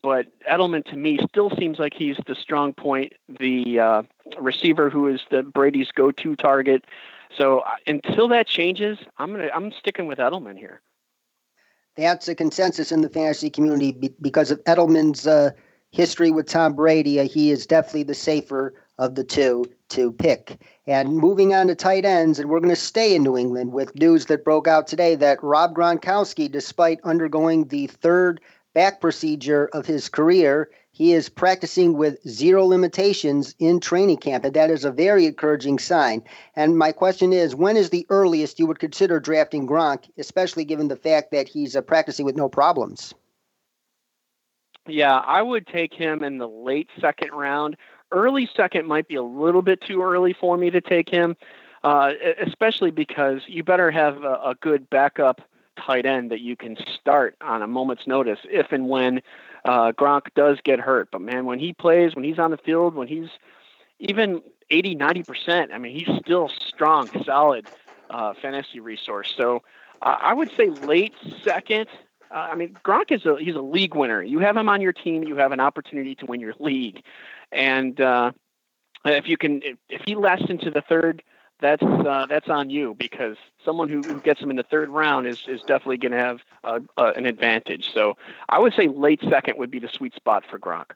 But 0.03 0.27
Edelman 0.47 0.85
to 0.87 0.97
me 0.97 1.19
still 1.29 1.51
seems 1.57 1.79
like 1.79 1.95
he's 1.95 2.17
the 2.27 2.35
strong 2.35 2.75
point, 2.75 3.15
the 3.29 3.81
uh, 3.81 4.03
receiver 4.39 4.91
who 4.91 5.07
is 5.09 5.21
the 5.31 5.43
Brady's 5.43 5.91
go-to 5.93 6.37
target. 6.37 6.85
So 7.37 7.63
until 7.87 8.29
that 8.29 8.47
changes, 8.47 8.99
I'm 9.19 9.33
gonna 9.33 9.51
I'm 9.55 9.73
sticking 9.73 10.07
with 10.07 10.19
Edelman 10.19 10.59
here. 10.59 10.83
That's 11.97 12.29
a 12.29 12.35
consensus 12.35 12.91
in 12.91 13.03
the 13.03 13.09
fantasy 13.09 13.51
community 13.51 14.13
because 14.21 14.51
of 14.51 14.63
Edelman's 14.65 15.27
uh, 15.27 15.51
history 15.93 16.31
with 16.31 16.49
Tom 16.49 16.75
Brady. 16.75 17.21
Uh, 17.21 17.29
he 17.29 17.51
is 17.51 17.67
definitely 17.67 18.03
the 18.03 18.15
safer 18.15 18.75
of 18.99 19.15
the 19.15 19.25
two 19.25 19.65
to 19.91 20.13
pick. 20.13 20.61
And 20.87 21.17
moving 21.17 21.55
on 21.55 21.69
to 21.69 21.75
tight 21.75 22.05
ends, 22.05 22.39
and 22.39 22.51
we're 22.51 22.61
going 22.61 22.75
to 22.75 22.77
stay 22.77 23.15
in 23.15 23.23
New 23.23 23.37
England 23.37 23.73
with 23.73 23.95
news 23.95 24.27
that 24.27 24.45
broke 24.45 24.67
out 24.67 24.87
today 24.87 25.15
that 25.17 25.43
Rob 25.43 25.75
Gronkowski, 25.75 26.51
despite 26.51 27.01
undergoing 27.05 27.69
the 27.69 27.87
third 27.87 28.41
back 28.75 29.01
procedure 29.01 29.71
of 29.73 29.87
his 29.87 30.09
career, 30.09 30.69
he 30.95 31.13
is 31.13 31.29
practicing 31.29 31.99
with 31.99 32.23
zero 32.27 32.65
limitations 32.65 33.57
in 33.59 33.81
training 33.81 34.19
camp, 34.19 34.45
and 34.45 34.55
that 34.55 34.71
is 34.71 34.85
a 34.85 34.93
very 34.93 35.27
encouraging 35.27 35.81
sign. 35.81 36.23
And 36.55 36.79
my 36.79 36.93
question 36.93 37.33
is, 37.33 37.57
when 37.57 37.77
is 37.77 37.91
the 37.91 38.07
earliest 38.11 38.61
you 38.61 38.67
would 38.69 38.79
consider 38.79 39.19
drafting 39.19 39.67
Gronk, 39.67 40.09
especially 40.19 40.65
given 40.65 40.87
the 40.87 40.97
fact 40.97 41.33
that 41.33 41.49
he's 41.49 41.75
uh, 41.75 41.81
practicing 41.81 42.25
with 42.25 42.37
no 42.37 42.49
problems? 42.49 43.13
Yeah, 44.87 45.17
I 45.17 45.43
would 45.43 45.67
take 45.67 45.93
him 45.93 46.23
in 46.23 46.39
the 46.39 46.49
late 46.49 46.89
second 47.01 47.33
round. 47.33 47.77
Early 48.13 48.49
second 48.55 48.87
might 48.87 49.09
be 49.09 49.17
a 49.17 49.23
little 49.23 49.63
bit 49.63 49.81
too 49.81 50.01
early 50.01 50.33
for 50.33 50.57
me 50.57 50.71
to 50.71 50.81
take 50.81 51.09
him, 51.09 51.37
uh, 51.83 52.13
especially 52.41 52.93
because 52.93 53.41
you 53.49 53.65
better 53.65 53.91
have 53.91 54.23
a, 54.23 54.35
a 54.45 54.57
good 54.61 54.89
backup 54.91 55.41
tight 55.77 56.07
end 56.07 56.31
that 56.31 56.41
you 56.41 56.55
can 56.55 56.77
start 57.01 57.35
on 57.41 57.63
a 57.63 57.67
moment's 57.67 58.07
notice 58.07 58.39
if 58.45 58.71
and 58.71 58.89
when 58.89 59.21
uh, 59.65 59.93
Gronk 59.93 60.27
does 60.35 60.59
get 60.65 60.81
hurt. 60.81 61.09
But 61.11 61.21
man, 61.21 61.47
when 61.47 61.59
he 61.59 61.73
plays, 61.73 62.15
when 62.15 62.25
he's 62.25 62.39
on 62.39 62.51
the 62.51 62.57
field, 62.57 62.95
when 62.95 63.09
he's 63.09 63.29
even 63.99 64.43
80, 64.71 64.97
90%, 64.97 65.73
I 65.73 65.79
mean, 65.79 65.97
he's 65.97 66.19
still 66.21 66.51
strong, 66.69 67.11
solid 67.25 67.67
uh, 68.11 68.35
fantasy 68.41 68.81
resource. 68.81 69.33
So 69.37 69.63
uh, 70.03 70.17
I 70.21 70.35
would 70.35 70.51
say 70.57 70.71
late 70.71 71.15
second. 71.43 71.89
Uh, 72.31 72.49
I 72.51 72.55
mean, 72.55 72.77
Gronk 72.85 73.11
is 73.11 73.25
a 73.27 73.37
he's 73.39 73.55
a 73.55 73.61
league 73.61 73.95
winner. 73.95 74.23
You 74.23 74.41
have 74.41 74.57
him 74.57 74.69
on 74.69 74.81
your 74.81 74.93
team, 74.93 75.23
you 75.23 75.37
have 75.37 75.53
an 75.53 75.61
opportunity 75.61 76.15
to 76.17 76.27
win 76.27 76.41
your 76.41 76.55
league, 76.59 77.03
and 77.53 78.01
uh, 78.01 78.33
if 79.05 79.29
you 79.29 79.37
can, 79.37 79.63
if, 79.63 79.77
if 79.89 80.03
he 80.05 80.17
lasts 80.17 80.47
into 80.49 80.71
the 80.71 80.81
third, 80.81 81.23
that's 81.61 81.83
uh, 81.83 82.27
that's 82.29 82.49
on 82.49 82.71
you 82.71 82.95
because 82.99 83.37
someone 83.65 83.89
who, 83.89 84.03
who 84.03 84.21
gets 84.21 84.41
him 84.41 84.51
in 84.51 84.57
the 84.57 84.63
third 84.65 84.89
round 84.89 85.27
is 85.27 85.45
is 85.49 85.61
definitely 85.63 85.99
going 85.99 86.13
to 86.13 86.19
have 86.19 86.41
an 86.97 87.27
advantage. 87.27 87.93
So 87.93 88.17
I 88.49 88.59
would 88.59 88.75
say 88.75 88.89
late 88.89 89.21
second 89.29 89.59
would 89.59 89.71
be 89.71 89.79
the 89.79 89.89
sweet 89.89 90.15
spot 90.15 90.45
for 90.49 90.59
Gronk. 90.59 90.91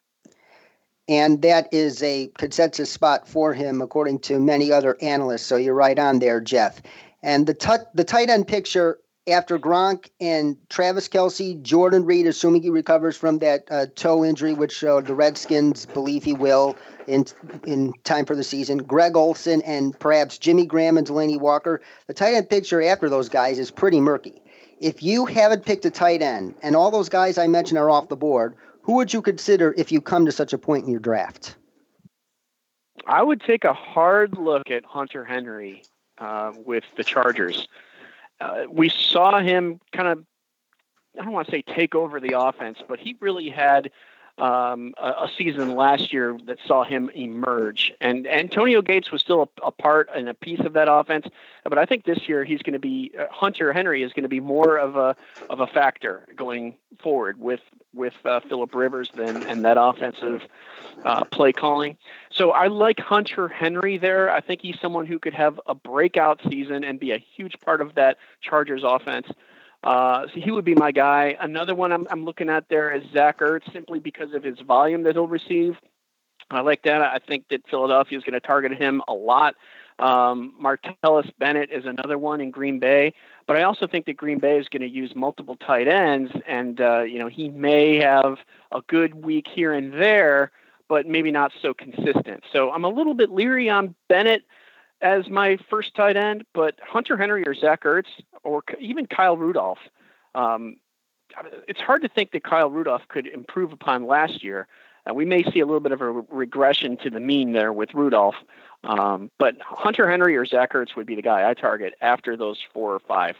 And 1.08 1.40
that 1.40 1.72
is 1.72 2.02
a 2.02 2.30
consensus 2.36 2.92
spot 2.92 3.26
for 3.26 3.54
him, 3.54 3.80
according 3.80 4.18
to 4.20 4.38
many 4.38 4.70
other 4.70 4.98
analysts. 5.00 5.46
So 5.46 5.56
you're 5.56 5.74
right 5.74 5.98
on 5.98 6.18
there, 6.18 6.38
Jeff. 6.40 6.82
And 7.22 7.46
the 7.46 7.54
t- 7.54 7.84
the 7.94 8.04
tight 8.04 8.28
end 8.28 8.46
picture 8.46 8.98
after 9.28 9.58
Gronk 9.58 10.10
and 10.20 10.56
Travis 10.68 11.08
Kelce, 11.08 11.60
Jordan 11.62 12.04
Reed, 12.04 12.26
assuming 12.26 12.62
he 12.62 12.70
recovers 12.70 13.16
from 13.16 13.38
that 13.38 13.64
uh, 13.70 13.86
toe 13.94 14.24
injury, 14.24 14.54
which 14.54 14.82
uh, 14.82 15.00
the 15.00 15.14
Redskins 15.14 15.86
believe 15.86 16.24
he 16.24 16.34
will 16.34 16.76
in 17.06 17.24
in 17.66 17.92
time 18.04 18.24
for 18.24 18.36
the 18.36 18.44
season, 18.44 18.78
Greg 18.78 19.16
Olsen 19.16 19.62
and 19.62 19.98
perhaps 19.98 20.38
Jimmy 20.38 20.66
Graham 20.66 20.98
and 20.98 21.06
Delanie 21.06 21.40
Walker. 21.40 21.80
The 22.06 22.14
tight 22.14 22.34
end 22.34 22.50
picture 22.50 22.82
after 22.82 23.08
those 23.08 23.28
guys 23.28 23.58
is 23.58 23.70
pretty 23.70 24.00
murky. 24.00 24.42
If 24.80 25.02
you 25.02 25.26
haven't 25.26 25.64
picked 25.64 25.84
a 25.84 25.90
tight 25.90 26.22
end 26.22 26.54
and 26.62 26.76
all 26.76 26.90
those 26.90 27.08
guys 27.08 27.38
I 27.38 27.46
mentioned 27.46 27.78
are 27.78 27.90
off 27.90 28.08
the 28.08 28.16
board, 28.16 28.54
who 28.82 28.94
would 28.94 29.12
you 29.12 29.22
consider 29.22 29.74
if 29.76 29.90
you 29.90 30.00
come 30.00 30.26
to 30.26 30.32
such 30.32 30.52
a 30.52 30.58
point 30.58 30.84
in 30.84 30.90
your 30.90 31.00
draft? 31.00 31.56
I 33.06 33.22
would 33.22 33.40
take 33.40 33.64
a 33.64 33.72
hard 33.72 34.36
look 34.36 34.70
at 34.70 34.84
Hunter 34.84 35.24
Henry 35.24 35.82
uh, 36.18 36.52
with 36.64 36.84
the 36.96 37.04
Chargers 37.04 37.68
uh, 38.40 38.64
we 38.70 38.88
saw 38.88 39.40
him 39.40 39.80
kind 39.92 40.08
of, 40.08 40.24
I 41.18 41.24
don't 41.24 41.32
want 41.32 41.46
to 41.46 41.52
say 41.52 41.62
take 41.62 41.94
over 41.94 42.20
the 42.20 42.38
offense, 42.38 42.78
but 42.88 42.98
he 43.00 43.16
really 43.20 43.48
had 43.48 43.90
um, 44.38 44.94
a, 44.98 45.08
a, 45.08 45.30
season 45.36 45.74
last 45.74 46.12
year 46.12 46.38
that 46.46 46.58
saw 46.66 46.84
him 46.84 47.10
emerge. 47.14 47.92
And 48.00 48.26
Antonio 48.26 48.82
Gates 48.82 49.10
was 49.10 49.20
still 49.20 49.42
a, 49.42 49.66
a, 49.66 49.70
part 49.72 50.08
and 50.14 50.28
a 50.28 50.34
piece 50.34 50.60
of 50.60 50.74
that 50.74 50.86
offense, 50.90 51.26
but 51.64 51.76
I 51.76 51.84
think 51.84 52.04
this 52.04 52.28
year 52.28 52.44
he's 52.44 52.62
going 52.62 52.74
to 52.74 52.78
be 52.78 53.12
uh, 53.18 53.24
Hunter 53.30 53.72
Henry 53.72 54.02
is 54.02 54.12
going 54.12 54.22
to 54.22 54.28
be 54.28 54.40
more 54.40 54.78
of 54.78 54.96
a 54.96 55.16
of 55.50 55.60
a 55.60 55.66
factor 55.66 56.26
going 56.36 56.76
forward 57.02 57.40
with 57.40 57.60
with 57.92 58.14
uh, 58.24 58.40
Philip 58.48 58.74
Rivers 58.74 59.10
than 59.14 59.42
and 59.42 59.64
that 59.64 59.76
offensive 59.78 60.42
uh, 61.04 61.24
play 61.24 61.52
calling. 61.52 61.96
So 62.30 62.52
I 62.52 62.68
like 62.68 63.00
Hunter 63.00 63.48
Henry 63.48 63.98
there. 63.98 64.30
I 64.30 64.40
think 64.40 64.60
he's 64.62 64.78
someone 64.80 65.06
who 65.06 65.18
could 65.18 65.34
have 65.34 65.60
a 65.66 65.74
breakout 65.74 66.40
season 66.48 66.84
and 66.84 67.00
be 67.00 67.10
a 67.10 67.18
huge 67.18 67.58
part 67.60 67.80
of 67.80 67.96
that 67.96 68.18
Chargers 68.40 68.82
offense. 68.84 69.26
Uh, 69.84 70.26
so 70.32 70.40
he 70.40 70.50
would 70.50 70.64
be 70.64 70.74
my 70.74 70.90
guy. 70.90 71.36
Another 71.40 71.74
one 71.74 71.92
I'm, 71.92 72.06
I'm 72.10 72.24
looking 72.24 72.48
at 72.48 72.68
there 72.68 72.90
is 72.94 73.02
Zach 73.12 73.38
Ertz, 73.38 73.72
simply 73.72 74.00
because 74.00 74.34
of 74.34 74.42
his 74.42 74.58
volume 74.60 75.04
that 75.04 75.14
he'll 75.14 75.28
receive. 75.28 75.76
I 76.50 76.60
like 76.60 76.82
that. 76.82 77.02
I 77.02 77.18
think 77.18 77.44
that 77.50 77.62
Philadelphia 77.70 78.18
is 78.18 78.24
going 78.24 78.34
to 78.34 78.40
target 78.40 78.72
him 78.72 79.02
a 79.06 79.12
lot. 79.12 79.54
Um, 79.98 80.54
Martellus 80.62 81.30
Bennett 81.38 81.70
is 81.72 81.84
another 81.84 82.18
one 82.18 82.40
in 82.40 82.50
Green 82.50 82.78
Bay, 82.78 83.12
but 83.46 83.56
I 83.56 83.64
also 83.64 83.86
think 83.86 84.06
that 84.06 84.16
Green 84.16 84.38
Bay 84.38 84.58
is 84.58 84.68
going 84.68 84.82
to 84.82 84.88
use 84.88 85.12
multiple 85.16 85.56
tight 85.56 85.88
ends, 85.88 86.30
and 86.46 86.80
uh, 86.80 87.00
you 87.02 87.18
know 87.18 87.26
he 87.26 87.48
may 87.48 87.96
have 87.96 88.38
a 88.70 88.80
good 88.86 89.24
week 89.24 89.46
here 89.52 89.72
and 89.72 89.92
there, 89.92 90.52
but 90.88 91.06
maybe 91.06 91.32
not 91.32 91.50
so 91.60 91.74
consistent. 91.74 92.44
So 92.52 92.70
I'm 92.70 92.84
a 92.84 92.88
little 92.88 93.14
bit 93.14 93.30
leery 93.30 93.68
on 93.68 93.96
Bennett 94.08 94.42
as 95.00 95.28
my 95.28 95.58
first 95.70 95.94
tight 95.94 96.16
end, 96.16 96.44
but 96.54 96.74
Hunter 96.82 97.16
Henry 97.16 97.44
or 97.46 97.54
Zach 97.54 97.84
Ertz 97.84 98.08
or 98.42 98.62
even 98.80 99.06
Kyle 99.06 99.36
Rudolph. 99.36 99.78
Um, 100.34 100.76
it's 101.66 101.80
hard 101.80 102.02
to 102.02 102.08
think 102.08 102.32
that 102.32 102.42
Kyle 102.42 102.70
Rudolph 102.70 103.06
could 103.08 103.26
improve 103.26 103.72
upon 103.72 104.06
last 104.06 104.42
year. 104.42 104.66
uh, 105.08 105.14
we 105.14 105.24
may 105.24 105.42
see 105.44 105.60
a 105.60 105.66
little 105.66 105.80
bit 105.80 105.92
of 105.92 106.00
a 106.00 106.10
regression 106.10 106.96
to 106.98 107.10
the 107.10 107.20
mean 107.20 107.52
there 107.52 107.72
with 107.72 107.94
Rudolph. 107.94 108.36
Um, 108.84 109.30
but 109.38 109.56
Hunter 109.60 110.08
Henry 110.08 110.36
or 110.36 110.46
Zach 110.46 110.72
Ertz 110.72 110.96
would 110.96 111.06
be 111.06 111.14
the 111.14 111.22
guy 111.22 111.48
I 111.48 111.54
target 111.54 111.94
after 112.00 112.36
those 112.36 112.58
four 112.72 112.94
or 112.94 113.00
five. 113.00 113.36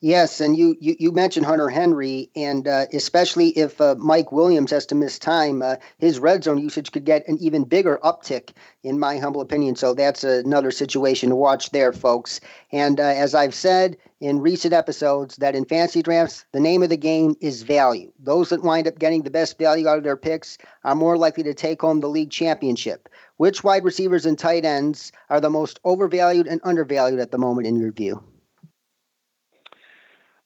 Yes, 0.00 0.40
and 0.40 0.56
you, 0.56 0.76
you, 0.78 0.94
you 1.00 1.10
mentioned 1.10 1.44
Hunter 1.44 1.68
Henry, 1.68 2.30
and 2.36 2.68
uh, 2.68 2.86
especially 2.92 3.48
if 3.48 3.80
uh, 3.80 3.96
Mike 3.98 4.30
Williams 4.30 4.70
has 4.70 4.86
to 4.86 4.94
miss 4.94 5.18
time, 5.18 5.60
uh, 5.60 5.74
his 5.98 6.20
red 6.20 6.44
zone 6.44 6.58
usage 6.58 6.92
could 6.92 7.04
get 7.04 7.26
an 7.26 7.36
even 7.40 7.64
bigger 7.64 7.98
uptick, 8.04 8.50
in 8.84 9.00
my 9.00 9.18
humble 9.18 9.40
opinion. 9.40 9.74
So 9.74 9.94
that's 9.94 10.22
another 10.22 10.70
situation 10.70 11.30
to 11.30 11.34
watch 11.34 11.70
there, 11.70 11.92
folks. 11.92 12.38
And 12.70 13.00
uh, 13.00 13.02
as 13.02 13.34
I've 13.34 13.56
said 13.56 13.96
in 14.20 14.38
recent 14.38 14.72
episodes, 14.72 15.34
that 15.38 15.56
in 15.56 15.64
fantasy 15.64 16.00
drafts, 16.00 16.44
the 16.52 16.60
name 16.60 16.84
of 16.84 16.90
the 16.90 16.96
game 16.96 17.34
is 17.40 17.62
value. 17.62 18.12
Those 18.20 18.50
that 18.50 18.62
wind 18.62 18.86
up 18.86 19.00
getting 19.00 19.22
the 19.22 19.30
best 19.30 19.58
value 19.58 19.88
out 19.88 19.98
of 19.98 20.04
their 20.04 20.16
picks 20.16 20.58
are 20.84 20.94
more 20.94 21.18
likely 21.18 21.42
to 21.42 21.54
take 21.54 21.82
home 21.82 21.98
the 21.98 22.08
league 22.08 22.30
championship. 22.30 23.08
Which 23.36 23.64
wide 23.64 23.82
receivers 23.82 24.26
and 24.26 24.38
tight 24.38 24.64
ends 24.64 25.10
are 25.28 25.40
the 25.40 25.50
most 25.50 25.80
overvalued 25.84 26.46
and 26.46 26.60
undervalued 26.62 27.18
at 27.18 27.32
the 27.32 27.38
moment 27.38 27.66
in 27.66 27.74
your 27.80 27.90
view? 27.90 28.22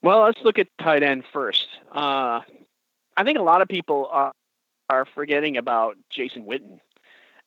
Well, 0.03 0.23
let's 0.23 0.41
look 0.43 0.59
at 0.59 0.67
tight 0.79 1.05
end 1.05 1.25
first. 1.33 1.67
Uh, 1.93 2.41
I 3.17 3.25
think 3.25 3.39
a 3.39 3.43
lot 3.43 3.63
of 3.63 3.69
people 3.69 4.09
are, 4.11 4.33
are 4.91 5.05
forgetting 5.05 5.57
about 5.57 5.97
Jason 6.11 6.45
Witten, 6.45 6.81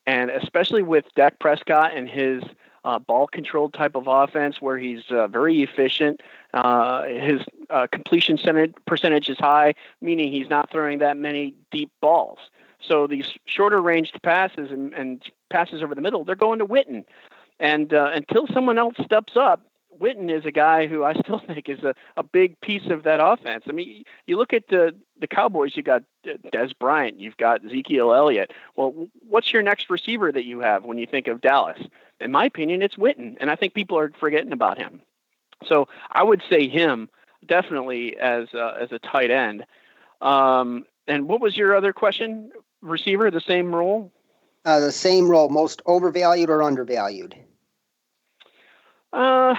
and 0.06 0.30
especially 0.32 0.82
with 0.82 1.06
Dak 1.16 1.38
Prescott 1.40 1.96
and 1.96 2.10
his 2.10 2.44
uh, 2.86 3.00
ball 3.00 3.28
controlled 3.28 3.74
type 3.74 3.96
of 3.96 4.08
offense 4.08 4.62
where 4.62 4.78
he's 4.78 5.04
uh, 5.10 5.28
very 5.28 5.64
efficient. 5.64 6.22
Uh, 6.54 7.04
his 7.04 7.42
uh, 7.70 7.88
completion 7.92 8.38
percentage 8.86 9.30
is 9.30 9.38
high, 9.38 9.74
meaning 10.02 10.32
he's 10.32 10.50
not 10.50 10.72
throwing 10.72 11.00
that 11.00 11.18
many 11.18 11.56
deep 11.72 11.92
balls. 12.00 12.40
So 12.80 13.08
these 13.08 13.34
shorter 13.46 13.82
ranged 13.82 14.22
passes 14.22 14.72
and, 14.72 14.94
and 14.94 15.22
passes 15.50 15.82
over 15.82 15.96
the 15.96 16.02
middle, 16.02 16.24
they're 16.24 16.36
going 16.36 16.60
to 16.60 16.66
Witten. 16.66 17.04
And 17.60 17.94
uh, 17.94 18.12
until 18.14 18.48
someone 18.48 18.78
else 18.78 18.96
steps 19.04 19.34
up, 19.36 19.62
Witten 20.00 20.36
is 20.36 20.46
a 20.46 20.52
guy 20.52 20.88
who 20.88 21.04
I 21.04 21.14
still 21.22 21.40
think 21.40 21.70
is 21.70 21.84
a, 21.84 21.94
a 22.18 22.24
big 22.24 22.60
piece 22.62 22.90
of 22.90 23.04
that 23.04 23.20
offense. 23.22 23.66
I 23.68 23.72
mean, 23.72 24.04
you 24.26 24.38
look 24.38 24.54
at 24.54 24.68
the 24.68 24.96
the 25.20 25.28
Cowboys. 25.28 25.76
You 25.76 25.84
got 25.84 26.04
Dez 26.26 26.78
Bryant. 26.78 27.20
You've 27.20 27.38
got 27.38 27.66
Ezekiel 27.66 28.14
Elliott. 28.14 28.52
Well, 28.76 29.08
what's 29.28 29.54
your 29.54 29.62
next 29.62 29.90
receiver 29.90 30.32
that 30.32 30.46
you 30.46 30.60
have 30.60 30.84
when 30.84 30.98
you 30.98 31.08
think 31.08 31.28
of 31.28 31.42
Dallas? 31.42 31.80
In 32.20 32.32
my 32.32 32.46
opinion, 32.46 32.82
it's 32.82 32.96
Witten, 32.96 33.36
and 33.40 33.50
I 33.50 33.56
think 33.56 33.74
people 33.74 33.98
are 33.98 34.12
forgetting 34.20 34.54
about 34.54 34.78
him. 34.78 35.02
So 35.66 35.88
I 36.12 36.24
would 36.24 36.42
say 36.50 36.68
him 36.68 37.10
definitely 37.46 38.18
as 38.18 38.48
uh, 38.54 38.78
as 38.80 38.92
a 38.92 39.00
tight 39.00 39.32
end. 39.32 39.66
Um, 40.22 40.86
and 41.08 41.28
what 41.28 41.42
was 41.42 41.56
your 41.56 41.76
other 41.76 41.94
question? 41.94 42.52
Receiver, 42.82 43.32
the 43.32 43.42
same 43.42 43.74
role? 43.74 44.12
Uh, 44.64 44.80
the 44.80 44.92
same 44.92 45.30
role, 45.30 45.50
most 45.50 45.82
overvalued 45.86 46.50
or 46.50 46.64
undervalued? 46.64 47.36
Uh, 49.16 49.56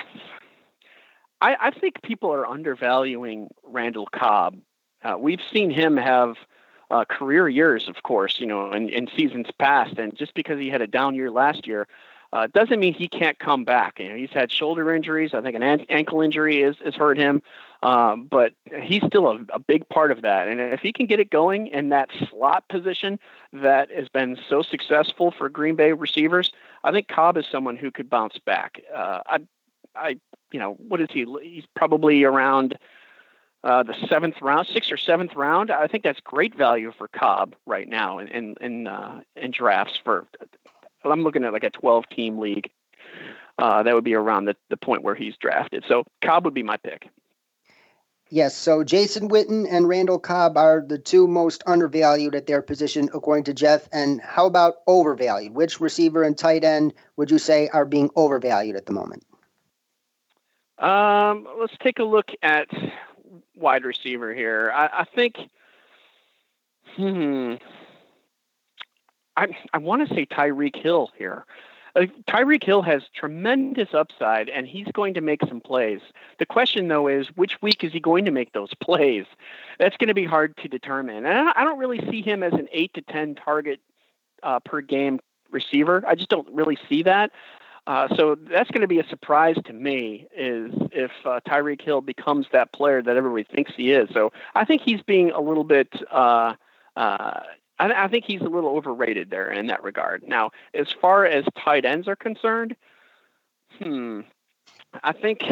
I, 1.41 1.57
I 1.59 1.71
think 1.71 2.03
people 2.03 2.31
are 2.31 2.47
undervaluing 2.47 3.49
Randall 3.65 4.07
Cobb. 4.15 4.59
Uh, 5.03 5.17
we've 5.19 5.41
seen 5.51 5.71
him 5.71 5.97
have 5.97 6.37
uh, 6.91 7.07
career 7.07 7.49
years, 7.49 7.89
of 7.89 8.03
course, 8.03 8.39
you 8.39 8.47
know, 8.47 8.71
in, 8.73 8.91
in 8.91 9.09
seasons 9.17 9.47
past, 9.59 9.97
and 9.99 10.15
just 10.15 10.35
because 10.35 10.59
he 10.59 10.69
had 10.69 10.83
a 10.83 10.87
down 10.87 11.15
year 11.15 11.31
last 11.31 11.67
year, 11.67 11.89
uh, 12.35 12.49
doesn't 12.53 12.81
mean 12.81 12.93
he 12.93 13.09
can't 13.09 13.39
come 13.39 13.65
back. 13.65 13.99
You 13.99 14.11
know, 14.11 14.17
he's 14.17 14.31
had 14.31 14.53
shoulder 14.53 14.95
injuries. 14.95 15.33
I 15.33 15.41
think 15.41 15.57
an 15.57 15.63
an- 15.63 15.87
ankle 15.89 16.21
injury 16.21 16.63
has, 16.63 16.77
has 16.85 16.95
hurt 16.95 17.17
him, 17.17 17.41
um, 17.83 18.27
but 18.31 18.53
he's 18.83 19.03
still 19.07 19.29
a, 19.29 19.39
a 19.55 19.59
big 19.59 19.89
part 19.89 20.11
of 20.11 20.21
that. 20.23 20.49
And 20.49 20.61
if 20.61 20.81
he 20.81 20.93
can 20.93 21.07
get 21.07 21.19
it 21.19 21.31
going 21.31 21.69
in 21.69 21.89
that 21.91 22.11
slot 22.29 22.69
position 22.69 23.19
that 23.55 23.91
has 23.91 24.09
been 24.11 24.37
so 24.51 24.61
successful 24.61 25.31
for 25.31 25.49
Green 25.49 25.77
Bay 25.77 25.93
receivers, 25.93 26.53
I 26.87 26.93
think 26.93 27.09
Cobb 27.09 27.37
is 27.37 27.45
someone 27.51 27.77
who 27.77 27.91
could 27.91 28.09
bounce 28.09 28.39
back. 28.39 28.81
Uh, 28.95 29.21
I, 29.27 29.39
I, 29.97 30.21
you 30.53 30.61
know, 30.61 30.75
what 30.75 31.01
is 31.01 31.09
he? 31.11 31.27
He's 31.43 31.65
probably 31.75 32.23
around 32.23 32.79
uh, 33.65 33.83
the 33.83 33.95
seventh 34.09 34.41
round, 34.41 34.69
sixth 34.69 34.93
or 34.93 34.97
seventh 34.97 35.35
round. 35.35 35.73
I 35.73 35.89
think 35.89 36.05
that's 36.05 36.21
great 36.21 36.57
value 36.57 36.93
for 36.97 37.09
Cobb 37.09 37.57
right 37.67 37.89
now 37.89 38.21
in 38.21 38.29
in 38.29 38.55
in, 38.61 38.87
uh, 38.87 39.21
in 39.35 39.51
drafts. 39.51 39.99
For 40.05 40.29
I'm 41.05 41.23
looking 41.25 41.43
at 41.43 41.53
like 41.53 41.65
a 41.65 41.71
12 41.71 42.09
team 42.09 42.39
league. 42.39 42.71
Uh, 43.59 43.83
that 43.83 43.95
would 43.95 44.05
be 44.05 44.15
around 44.15 44.45
the, 44.45 44.55
the 44.69 44.77
point 44.77 45.03
where 45.03 45.15
he's 45.15 45.35
drafted. 45.39 45.83
So 45.89 46.05
Cobb 46.23 46.45
would 46.45 46.53
be 46.53 46.63
my 46.63 46.77
pick. 46.77 47.09
Yes, 48.29 48.57
so 48.57 48.83
Jason 48.83 49.29
Witten 49.29 49.67
and 49.71 49.89
Randall 49.89 50.19
Cobb 50.19 50.57
are 50.57 50.85
the 50.85 50.99
two 50.99 51.29
most 51.29 51.63
undervalued 51.65 52.35
at 52.35 52.47
their 52.47 52.61
position, 52.61 53.09
according 53.15 53.45
to 53.45 53.55
Jeff. 53.55 53.89
And 53.93 54.21
how 54.21 54.47
about 54.47 54.77
overvalued? 54.89 55.55
Which 55.55 55.81
receiver 55.81 56.25
and 56.25 56.37
tight 56.37 56.65
end 56.65 56.93
would 57.17 57.31
you 57.31 57.39
say 57.39 57.69
are 57.69 57.85
being 57.85 58.11
overvalued 58.17 58.75
at 58.75 58.87
the 58.87 58.93
moment? 58.93 59.25
Um, 60.79 61.47
let's 61.59 61.77
take 61.81 62.01
a 62.01 62.05
look 62.05 62.31
at 62.43 62.67
wide 63.55 63.85
receiver 63.85 64.35
here. 64.35 64.73
I, 64.75 64.87
I 65.01 65.05
think, 65.05 65.37
hmm, 66.97 67.55
I 69.37 69.47
I 69.73 69.79
want 69.79 70.07
to 70.07 70.15
say 70.15 70.27
Tyreek 70.27 70.77
Hill 70.77 71.11
here. 71.17 71.47
Uh, 71.97 72.07
Tyreek 72.29 72.63
Hill 72.63 72.83
has 72.83 73.03
tremendous 73.15 73.89
upside, 73.95 74.49
and 74.51 74.67
he's 74.67 74.87
going 74.93 75.15
to 75.15 75.21
make 75.21 75.41
some 75.49 75.61
plays. 75.61 76.01
The 76.39 76.47
question, 76.47 76.89
though, 76.89 77.09
is 77.09 77.29
which 77.37 77.61
week 77.63 77.83
is 77.83 77.93
he 77.93 78.01
going 78.01 78.27
to 78.27 78.31
make 78.31 78.53
those 78.53 78.75
plays? 78.83 79.25
That's 79.79 79.97
going 79.97 80.09
to 80.09 80.15
be 80.15 80.27
hard 80.27 80.57
to 80.59 80.69
determine. 80.69 81.25
And 81.25 81.49
I 81.49 81.65
don't 81.65 81.79
really 81.79 82.01
see 82.11 82.23
him 82.23 82.43
as 82.43 82.53
an 82.53 82.69
eight 82.73 82.93
to 82.95 83.03
ten 83.03 83.35
target 83.35 83.81
uh, 84.43 84.61
per 84.61 84.81
game 84.83 85.21
receiver. 85.51 86.05
I 86.07 86.15
just 86.15 86.29
don't 86.29 86.49
really 86.53 86.79
see 86.89 87.03
that. 87.05 87.31
Uh, 87.87 88.09
so 88.17 88.35
that's 88.35 88.71
going 88.73 88.81
to 88.81 88.89
be 88.89 88.99
a 88.99 89.07
surprise 89.09 89.57
to 89.65 89.73
me 89.73 90.27
is 90.37 90.73
if 90.91 91.13
uh, 91.25 91.39
Tyreek 91.49 91.81
Hill 91.81 92.01
becomes 92.01 92.47
that 92.53 92.73
player 92.73 93.01
that 93.01 93.17
everybody 93.17 93.45
thinks 93.45 93.73
he 93.77 93.93
is. 93.93 94.09
So 94.13 94.33
I 94.57 94.65
think 94.65 94.83
he's 94.83 95.03
being 95.03 95.31
a 95.31 95.41
little 95.41 95.65
bit. 95.65 95.89
Uh, 96.11 96.55
uh 96.97 97.41
I, 97.79 98.05
I, 98.05 98.09
think 98.09 98.25
he's 98.25 98.41
a 98.41 98.45
little 98.45 98.77
overrated 98.77 99.31
there 99.31 99.51
in 99.51 99.67
that 99.67 99.83
regard. 99.83 100.23
Now, 100.27 100.51
as 100.75 100.89
far 101.01 101.27
as 101.27 101.45
tight 101.63 101.85
ends 101.85 102.09
are 102.09 102.17
concerned, 102.17 102.77
hmm, 103.81 104.21
I 105.03 105.13
think. 105.13 105.43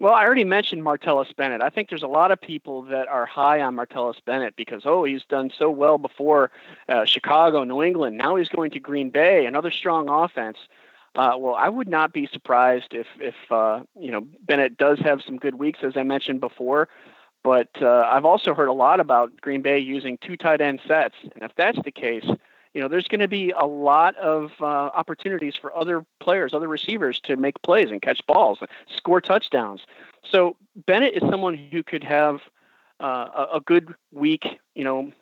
Well, 0.00 0.12
I 0.12 0.24
already 0.24 0.44
mentioned 0.44 0.82
Martellus 0.82 1.34
Bennett. 1.36 1.62
I 1.62 1.70
think 1.70 1.88
there's 1.88 2.02
a 2.02 2.08
lot 2.08 2.30
of 2.32 2.40
people 2.40 2.82
that 2.82 3.08
are 3.08 3.24
high 3.24 3.60
on 3.62 3.76
Martellus 3.76 4.16
Bennett 4.26 4.54
because, 4.56 4.82
oh, 4.84 5.04
he's 5.04 5.22
done 5.28 5.50
so 5.56 5.70
well 5.70 5.98
before 5.98 6.50
uh, 6.88 7.04
Chicago, 7.04 7.62
New 7.64 7.82
England. 7.82 8.18
Now 8.18 8.34
he's 8.36 8.48
going 8.48 8.72
to 8.72 8.80
Green 8.80 9.10
Bay, 9.10 9.46
another 9.46 9.70
strong 9.70 10.10
offense. 10.10 10.58
Uh, 11.14 11.36
well, 11.38 11.54
I 11.54 11.68
would 11.68 11.88
not 11.88 12.12
be 12.12 12.28
surprised 12.32 12.92
if, 12.92 13.06
if 13.20 13.36
uh, 13.50 13.82
you 13.98 14.10
know, 14.10 14.26
Bennett 14.42 14.76
does 14.76 14.98
have 14.98 15.22
some 15.24 15.36
good 15.36 15.54
weeks, 15.54 15.78
as 15.82 15.96
I 15.96 16.02
mentioned 16.02 16.40
before. 16.40 16.88
But 17.44 17.68
uh, 17.80 18.08
I've 18.10 18.24
also 18.24 18.54
heard 18.54 18.68
a 18.68 18.72
lot 18.72 18.98
about 18.98 19.38
Green 19.42 19.60
Bay 19.60 19.78
using 19.78 20.18
two 20.18 20.36
tight 20.36 20.62
end 20.62 20.80
sets, 20.88 21.14
and 21.22 21.42
if 21.42 21.54
that's 21.56 21.78
the 21.84 21.92
case, 21.92 22.24
you 22.72 22.80
know, 22.80 22.88
there's 22.88 23.06
going 23.06 23.20
to 23.20 23.28
be 23.28 23.50
a 23.50 23.66
lot 23.66 24.16
of 24.16 24.50
uh, 24.60 24.64
opportunities 24.64 25.54
for 25.54 25.76
other 25.76 26.04
players, 26.20 26.52
other 26.54 26.66
receivers 26.66 27.20
to 27.20 27.36
make 27.36 27.60
plays 27.62 27.90
and 27.90 28.02
catch 28.02 28.26
balls, 28.26 28.58
score 28.96 29.20
touchdowns. 29.20 29.82
So 30.28 30.56
Bennett 30.86 31.14
is 31.14 31.22
someone 31.30 31.54
who 31.54 31.82
could 31.84 32.02
have 32.02 32.40
uh, 32.98 33.46
a, 33.54 33.60
good 33.60 33.94
week, 34.12 34.58
you 34.74 34.82
know, 34.82 35.12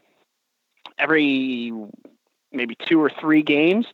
every 0.99 1.73
maybe 2.53 2.77
two 2.77 3.03
or 3.03 3.11
three 3.11 3.43
games, 3.43 3.87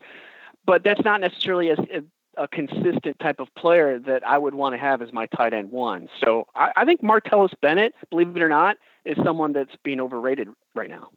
but 0.66 0.84
that's 0.84 1.02
not 1.02 1.20
necessarily 1.20 1.70
a, 1.70 1.76
a, 2.38 2.48
consistent 2.48 3.18
type 3.20 3.40
of 3.40 3.52
player 3.54 3.98
that 3.98 4.26
I 4.26 4.38
would 4.38 4.54
want 4.54 4.74
to 4.74 4.78
have 4.78 5.02
as 5.02 5.12
my 5.12 5.26
tight 5.26 5.52
end 5.52 5.70
one. 5.70 6.08
So 6.24 6.46
I, 6.54 6.72
I 6.76 6.84
think 6.84 7.02
Martellus 7.02 7.52
Bennett, 7.60 7.94
believe 8.10 8.36
it 8.36 8.42
or 8.42 8.48
not, 8.48 8.76
is 9.04 9.16
someone 9.24 9.52
that's 9.52 9.74
being 9.82 10.00
overrated 10.00 10.48
right 10.74 10.90
now. 10.90 11.08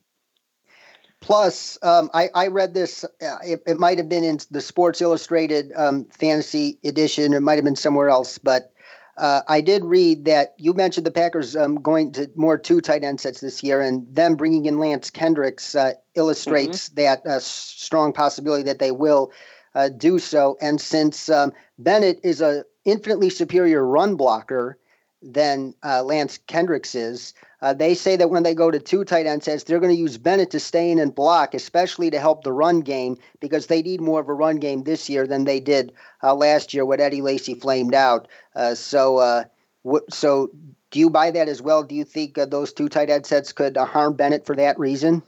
Plus, 1.21 1.77
um, 1.83 2.09
I, 2.13 2.29
I, 2.33 2.47
read 2.47 2.73
this. 2.73 3.03
Uh, 3.03 3.37
it, 3.45 3.61
it 3.67 3.79
might 3.79 3.99
have 3.99 4.09
been 4.09 4.23
in 4.23 4.39
the 4.49 4.59
Sports 4.59 5.01
Illustrated 5.01 5.71
um, 5.75 6.05
Fantasy 6.05 6.79
Edition. 6.83 7.33
It 7.33 7.41
might 7.41 7.55
have 7.55 7.63
been 7.63 7.75
somewhere 7.75 8.09
else, 8.09 8.39
but 8.39 8.73
uh, 9.17 9.41
I 9.47 9.61
did 9.61 9.85
read 9.85 10.25
that 10.25 10.55
you 10.57 10.73
mentioned 10.73 11.05
the 11.05 11.11
Packers 11.11 11.55
um, 11.55 11.75
going 11.75 12.11
to 12.13 12.29
more 12.35 12.57
two 12.57 12.81
tight 12.81 13.03
end 13.03 13.19
sets 13.19 13.39
this 13.39 13.61
year, 13.61 13.81
and 13.81 14.03
them 14.13 14.35
bringing 14.35 14.65
in 14.65 14.79
Lance 14.79 15.11
Kendricks 15.11 15.75
uh, 15.75 15.93
illustrates 16.15 16.89
mm-hmm. 16.89 17.01
that 17.01 17.25
uh, 17.27 17.39
strong 17.39 18.13
possibility 18.13 18.63
that 18.63 18.79
they 18.79 18.91
will 18.91 19.31
uh, 19.75 19.89
do 19.89 20.19
so. 20.19 20.57
And 20.61 20.79
since 20.79 21.29
um, 21.29 21.53
Bennett 21.79 22.19
is 22.23 22.41
a 22.41 22.65
infinitely 22.85 23.29
superior 23.29 23.85
run 23.85 24.15
blocker 24.15 24.77
than 25.21 25.75
uh, 25.83 26.03
Lance 26.03 26.39
Kendricks 26.47 26.95
is, 26.95 27.33
uh, 27.61 27.73
they 27.73 27.93
say 27.93 28.15
that 28.15 28.31
when 28.31 28.41
they 28.41 28.55
go 28.55 28.71
to 28.71 28.79
two 28.79 29.03
tight 29.03 29.27
end 29.27 29.43
sets, 29.43 29.63
they're 29.63 29.79
going 29.79 29.93
to 29.93 29.99
use 29.99 30.17
Bennett 30.17 30.49
to 30.51 30.59
stay 30.59 30.89
in 30.89 30.97
and 30.97 31.13
block, 31.13 31.53
especially 31.53 32.09
to 32.09 32.19
help 32.19 32.43
the 32.43 32.51
run 32.51 32.81
game, 32.81 33.17
because 33.39 33.67
they 33.67 33.83
need 33.83 34.01
more 34.01 34.19
of 34.19 34.29
a 34.29 34.33
run 34.33 34.57
game 34.57 34.83
this 34.83 35.09
year 35.09 35.27
than 35.27 35.43
they 35.45 35.59
did 35.59 35.91
uh, 36.23 36.33
last 36.33 36.73
year 36.73 36.85
when 36.85 36.99
Eddie 36.99 37.21
Lacy 37.21 37.53
flamed 37.53 37.93
out. 37.93 38.27
Uh, 38.55 38.73
so, 38.73 39.17
uh, 39.17 39.43
w- 39.83 40.05
so 40.09 40.49
do 40.89 40.99
you 40.99 41.09
buy 41.09 41.29
that 41.29 41.47
as 41.47 41.61
well? 41.61 41.83
Do 41.83 41.93
you 41.93 42.03
think 42.03 42.33
those 42.33 42.73
two 42.73 42.89
tight 42.89 43.11
end 43.11 43.27
sets 43.27 43.53
could 43.53 43.77
harm 43.77 44.15
Bennett 44.15 44.45
for 44.45 44.55
that 44.55 44.79
reason? 44.79 45.21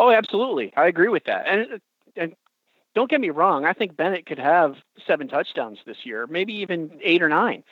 Oh, 0.00 0.10
absolutely. 0.10 0.72
I 0.76 0.86
agree 0.88 1.08
with 1.08 1.24
that. 1.24 1.46
And 1.46 1.80
don't 2.94 3.10
get 3.10 3.20
me 3.20 3.30
wrong. 3.30 3.64
I 3.64 3.72
think 3.72 3.96
Bennett 3.96 4.26
could 4.26 4.38
have 4.38 4.76
seven 5.06 5.28
touchdowns 5.28 5.78
this 5.84 6.04
year, 6.04 6.26
maybe 6.26 6.54
even 6.54 6.90
eight 7.02 7.22
or 7.22 7.28
nine. 7.28 7.64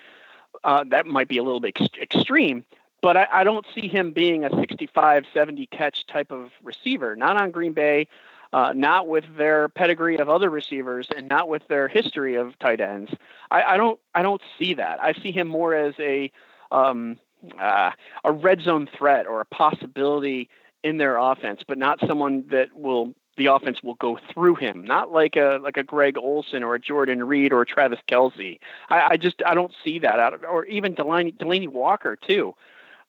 Uh, 0.65 0.85
that 0.91 1.07
might 1.07 1.29
be 1.29 1.39
a 1.39 1.43
little 1.43 1.61
bit 1.61 1.77
ex- 1.81 1.91
extreme, 2.01 2.65
but 3.01 3.17
I, 3.17 3.27
I, 3.33 3.45
don't 3.45 3.65
see 3.75 3.89
him 3.89 4.13
being 4.13 4.45
a 4.45 4.51
65, 4.55 5.25
70 5.33 5.67
catch 5.67 6.07
type 6.07 6.31
of 6.31 6.51
receiver. 6.63 7.17
Not 7.17 7.41
on 7.41 7.51
Green 7.51 7.73
Bay, 7.73 8.07
uh, 8.53 8.73
not 8.77 9.09
with 9.09 9.25
their 9.37 9.71
pedigree 9.71 10.19
of 10.19 10.29
other 10.29 10.51
receivers, 10.51 11.09
and 11.17 11.27
not 11.29 11.49
with 11.49 11.67
their 11.69 11.89
history 11.89 12.35
of 12.35 12.59
tight 12.59 12.81
ends. 12.81 13.11
I, 13.51 13.63
I 13.63 13.77
don't. 13.77 13.99
I 14.15 14.23
don't 14.23 14.43
see 14.59 14.75
that. 14.75 15.03
I 15.03 15.15
see 15.15 15.33
him 15.33 15.49
more 15.49 15.75
as 15.75 15.95
a 15.99 16.31
um, 16.71 17.19
uh, 17.59 17.93
a 18.25 18.33
red 18.33 18.61
zone 18.61 18.89
threat 18.97 19.27
or 19.27 19.41
a 19.41 19.47
possibility 19.47 20.51
in 20.85 20.99
their 20.99 21.17
offense, 21.17 21.63
but 21.67 21.79
not 21.79 21.99
someone 22.07 22.45
that 22.51 22.75
will 22.75 23.15
the 23.37 23.47
offense 23.47 23.83
will 23.83 23.95
go 23.95 24.19
through 24.33 24.57
him. 24.57 24.85
Not 24.85 25.11
like 25.13 25.37
a 25.37 25.59
like 25.63 25.77
a 25.77 25.83
Greg 25.83 26.19
Olsen 26.19 26.63
or 26.63 26.75
a 26.75 26.81
Jordan 26.81 27.25
Reed 27.25 27.53
or 27.53 27.63
a 27.63 27.67
Travis 27.67 28.01
Kelce. 28.09 28.59
I, 28.91 29.09
I 29.13 29.17
just 29.17 29.43
I 29.47 29.55
don't 29.55 29.73
see 29.85 29.99
that 30.01 30.19
out 30.19 30.35
of, 30.35 30.45
or 30.45 30.65
even 30.67 30.95
Delaney, 30.95 31.33
Delanie 31.33 31.69
Walker 31.69 32.17
too 32.17 32.55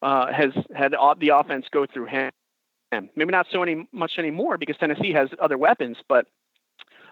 uh, 0.02 0.32
has 0.32 0.52
had 0.76 0.94
the 1.20 1.30
offense 1.30 1.66
go 1.72 1.86
through 1.86 2.06
him. 2.06 2.32
Maybe 2.92 3.32
not 3.32 3.48
so 3.52 3.64
any 3.64 3.88
much 3.92 4.20
anymore 4.20 4.58
because 4.58 4.78
Tennessee 4.78 5.14
has 5.14 5.30
other 5.42 5.58
weapons, 5.58 5.98
but 6.08 6.28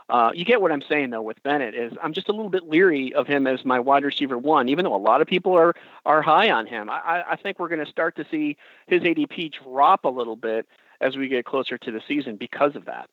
uh, 0.10 0.30
you 0.34 0.44
get 0.46 0.62
what 0.62 0.72
I'm 0.72 0.84
saying 0.88 1.10
though 1.10 1.22
with 1.22 1.42
Bennett 1.42 1.74
is 1.74 1.94
I'm 2.04 2.14
just 2.14 2.30
a 2.30 2.34
little 2.34 2.50
bit 2.50 2.68
leery 2.68 3.14
of 3.14 3.28
him 3.28 3.48
as 3.48 3.64
my 3.66 3.80
wide 3.80 4.04
receiver 4.04 4.38
one, 4.38 4.70
even 4.70 4.86
though 4.86 4.96
a 4.96 4.98
lot 4.98 5.22
of 5.22 5.28
people 5.28 5.54
are 5.54 5.74
are 6.06 6.22
high 6.22 6.52
on 6.52 6.68
him. 6.68 6.90
I, 6.90 7.24
I 7.32 7.36
think 7.36 7.60
we're 7.60 7.70
going 7.70 7.84
to 7.84 7.90
start 7.90 8.16
to 8.18 8.26
see 8.30 8.58
his 8.88 9.02
ADP 9.02 9.54
drop 9.64 10.06
a 10.06 10.10
little 10.10 10.36
bit 10.36 10.68
as 11.02 11.18
we 11.18 11.28
get 11.28 11.46
closer 11.46 11.78
to 11.78 11.92
the 11.92 12.02
season 12.08 12.36
because 12.36 12.76
of 12.76 12.86
that. 12.86 13.10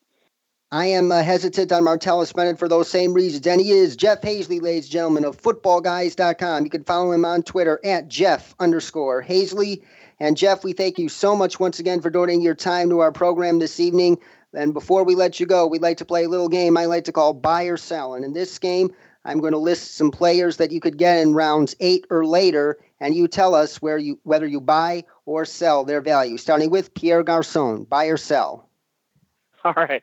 I 0.71 0.87
am 0.87 1.11
uh, 1.11 1.23
hesitant 1.23 1.73
on 1.73 1.83
Martellus 1.83 2.35
Bennett 2.35 2.59
for 2.59 2.69
those 2.69 2.91
same 2.91 3.15
reasons. 3.15 3.47
And 3.47 3.59
he 3.59 3.71
is 3.71 3.97
Jeff 3.97 4.21
Haseley, 4.21 4.61
ladies 4.61 4.85
and 4.85 4.93
gentlemen, 4.93 5.25
of 5.25 5.41
footballguys.com. 5.41 6.65
You 6.65 6.71
can 6.71 6.85
follow 6.85 7.13
him 7.13 7.25
on 7.25 7.43
Twitter 7.43 7.81
at 7.85 8.09
Jeff 8.09 8.55
underscore 8.61 9.23
Haseley. 9.23 9.83
And 10.21 10.37
Jeff, 10.37 10.65
we 10.65 10.75
thank 10.75 10.99
you 10.99 11.09
so 11.09 11.35
much 11.35 11.59
once 11.59 11.79
again 11.79 12.03
for 12.03 12.11
donating 12.11 12.43
your 12.43 12.55
time 12.55 12.91
to 12.91 12.99
our 12.99 13.13
program 13.13 13.59
this 13.59 13.81
evening. 13.81 14.19
And 14.53 14.75
before 14.75 15.05
we 15.05 15.15
let 15.15 15.41
you 15.41 15.47
go, 15.47 15.67
we'd 15.67 15.81
like 15.81 15.99
to 15.99 16.05
play 16.05 16.25
a 16.25 16.29
little 16.29 16.49
game 16.49 16.77
I 16.77 16.85
like 16.85 17.05
to 17.05 17.13
call 17.13 17.33
buy 17.33 17.65
or 17.65 17.79
sell. 17.79 18.15
And 18.15 18.25
in 18.25 18.35
this 18.35 18.59
game, 18.59 18.91
I'm 19.29 19.41
going 19.41 19.53
to 19.53 19.59
list 19.59 19.97
some 19.97 20.11
players 20.11 20.57
that 20.57 20.73
you 20.73 20.81
could 20.81 20.97
get 20.97 21.19
in 21.19 21.35
rounds 21.35 21.77
eight 21.81 22.07
or 22.09 22.25
later, 22.25 22.79
and 22.99 23.15
you 23.15 23.29
tell 23.29 23.55
us 23.55 23.83
where 23.83 23.99
you 23.99 24.19
whether 24.23 24.47
you 24.47 24.59
buy 24.59 25.05
or 25.27 25.45
sell 25.45 25.85
their 25.85 26.01
value. 26.01 26.39
Starting 26.39 26.71
with 26.71 26.95
Pierre 26.95 27.23
Garcon, 27.23 27.85
buy 27.85 28.07
or 28.07 28.17
sell. 28.17 28.71
All 29.65 29.75
right. 29.75 30.03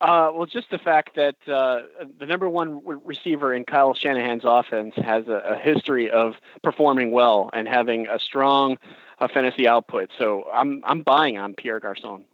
Uh, 0.00 0.32
well, 0.34 0.46
just 0.46 0.70
the 0.70 0.78
fact 0.78 1.14
that 1.14 1.36
uh, 1.46 1.82
the 2.18 2.26
number 2.26 2.48
one 2.48 2.80
receiver 3.04 3.54
in 3.54 3.64
Kyle 3.64 3.94
Shanahan's 3.94 4.42
offense 4.44 4.94
has 4.96 5.28
a, 5.28 5.42
a, 5.50 5.56
history 5.56 6.10
of 6.10 6.34
performing 6.64 7.12
well 7.12 7.50
and 7.52 7.68
having 7.68 8.08
a 8.08 8.18
strong 8.18 8.78
uh, 9.20 9.28
fantasy 9.28 9.68
output. 9.68 10.10
So 10.18 10.48
I'm 10.52 10.82
I'm 10.84 11.02
buying 11.02 11.36
on 11.36 11.54
Pierre 11.54 11.78
Garcon. 11.78 12.24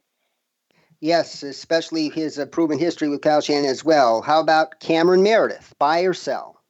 Yes, 1.00 1.42
especially 1.42 2.08
his 2.08 2.38
uh, 2.38 2.46
proven 2.46 2.78
history 2.78 3.08
with 3.08 3.22
Kyle 3.22 3.40
Shanahan 3.40 3.70
as 3.70 3.84
well. 3.84 4.20
How 4.20 4.40
about 4.40 4.80
Cameron 4.80 5.22
Meredith? 5.22 5.72
Buy 5.78 6.00
or 6.00 6.14
sell? 6.14 6.60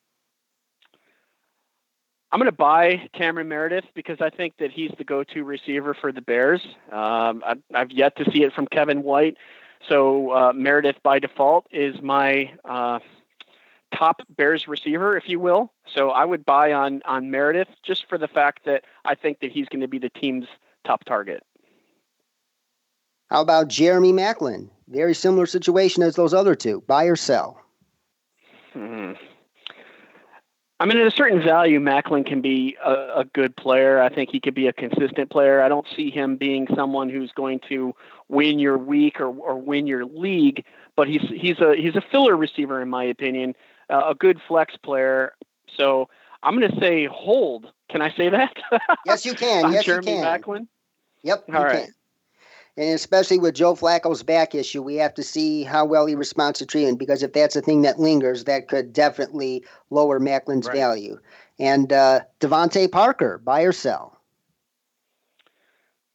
I'm 2.30 2.38
going 2.38 2.50
to 2.50 2.52
buy 2.52 3.08
Cameron 3.14 3.48
Meredith 3.48 3.86
because 3.94 4.20
I 4.20 4.28
think 4.28 4.58
that 4.58 4.70
he's 4.70 4.90
the 4.98 5.04
go-to 5.04 5.44
receiver 5.44 5.94
for 5.94 6.12
the 6.12 6.20
Bears. 6.20 6.60
Um, 6.92 7.42
I've, 7.46 7.62
I've, 7.74 7.90
yet 7.90 8.16
to 8.16 8.30
see 8.30 8.42
it 8.42 8.52
from 8.52 8.66
Kevin 8.66 9.02
White. 9.02 9.38
So 9.88 10.30
uh, 10.32 10.52
Meredith 10.52 10.96
by 11.02 11.20
default 11.20 11.66
is 11.70 12.02
my 12.02 12.52
uh, 12.66 12.98
top 13.94 14.20
Bears 14.28 14.68
receiver, 14.68 15.16
if 15.16 15.26
you 15.26 15.40
will. 15.40 15.72
So 15.94 16.10
I 16.10 16.26
would 16.26 16.44
buy 16.44 16.72
on 16.72 17.00
on 17.06 17.30
Meredith 17.30 17.68
just 17.82 18.06
for 18.08 18.18
the 18.18 18.28
fact 18.28 18.66
that 18.66 18.84
I 19.06 19.14
think 19.14 19.40
that 19.40 19.52
he's 19.52 19.68
going 19.68 19.80
to 19.80 19.88
be 19.88 19.98
the 19.98 20.10
team's 20.10 20.46
top 20.84 21.04
target. 21.04 21.42
How 23.28 23.42
about 23.42 23.68
Jeremy 23.68 24.12
Maclin? 24.12 24.68
Very 24.88 25.14
similar 25.14 25.46
situation 25.46 26.02
as 26.02 26.16
those 26.16 26.32
other 26.32 26.54
two. 26.54 26.82
Buy 26.86 27.04
or 27.04 27.16
sell? 27.16 27.60
Hmm. 28.72 29.12
I 30.80 30.86
mean, 30.86 30.96
at 30.98 31.06
a 31.06 31.10
certain 31.10 31.42
value, 31.42 31.80
Maclin 31.80 32.24
can 32.24 32.40
be 32.40 32.76
a, 32.84 32.92
a, 33.16 33.24
good 33.32 33.56
player. 33.56 34.00
I 34.00 34.08
think 34.08 34.30
he 34.30 34.38
could 34.38 34.54
be 34.54 34.68
a 34.68 34.72
consistent 34.72 35.28
player. 35.28 35.60
I 35.60 35.68
don't 35.68 35.86
see 35.94 36.08
him 36.08 36.36
being 36.36 36.68
someone 36.74 37.08
who's 37.08 37.32
going 37.32 37.60
to 37.68 37.94
win 38.28 38.60
your 38.60 38.78
week 38.78 39.20
or, 39.20 39.26
or 39.26 39.56
win 39.56 39.88
your 39.88 40.04
league, 40.04 40.64
but 40.94 41.08
he's 41.08 41.22
he's 41.34 41.58
a 41.58 41.74
he's 41.74 41.96
a 41.96 42.00
filler 42.00 42.36
receiver 42.36 42.80
in 42.80 42.88
my 42.88 43.02
opinion, 43.02 43.56
uh, 43.90 44.04
a 44.10 44.14
good 44.14 44.40
flex 44.46 44.76
player. 44.76 45.32
So 45.76 46.08
I'm 46.44 46.56
going 46.56 46.70
to 46.70 46.80
say 46.80 47.06
hold. 47.06 47.72
Can 47.90 48.00
I 48.00 48.14
say 48.14 48.28
that? 48.28 48.56
Yes, 49.04 49.26
you 49.26 49.34
can. 49.34 49.72
yes, 49.72 49.84
Jeremy 49.84 50.12
you 50.12 50.22
can. 50.22 50.40
Maclin. 50.40 50.68
Yep. 51.24 51.44
All 51.52 51.64
right. 51.64 51.86
Can 51.86 51.94
and 52.78 52.94
especially 52.94 53.40
with 53.40 53.56
Joe 53.56 53.74
Flacco's 53.74 54.22
back 54.22 54.54
issue, 54.54 54.82
we 54.82 54.94
have 54.94 55.12
to 55.14 55.22
see 55.24 55.64
how 55.64 55.84
well 55.84 56.06
he 56.06 56.14
responds 56.14 56.60
to 56.60 56.66
treatment 56.66 57.00
because 57.00 57.24
if 57.24 57.32
that's 57.32 57.56
a 57.56 57.60
thing 57.60 57.82
that 57.82 57.98
lingers, 57.98 58.44
that 58.44 58.68
could 58.68 58.92
definitely 58.92 59.64
lower 59.90 60.20
Maclin's 60.20 60.68
right. 60.68 60.76
value. 60.76 61.18
And 61.58 61.92
uh, 61.92 62.20
Parker, 62.92 63.38
buy 63.38 63.62
or 63.62 63.72
sell? 63.72 64.16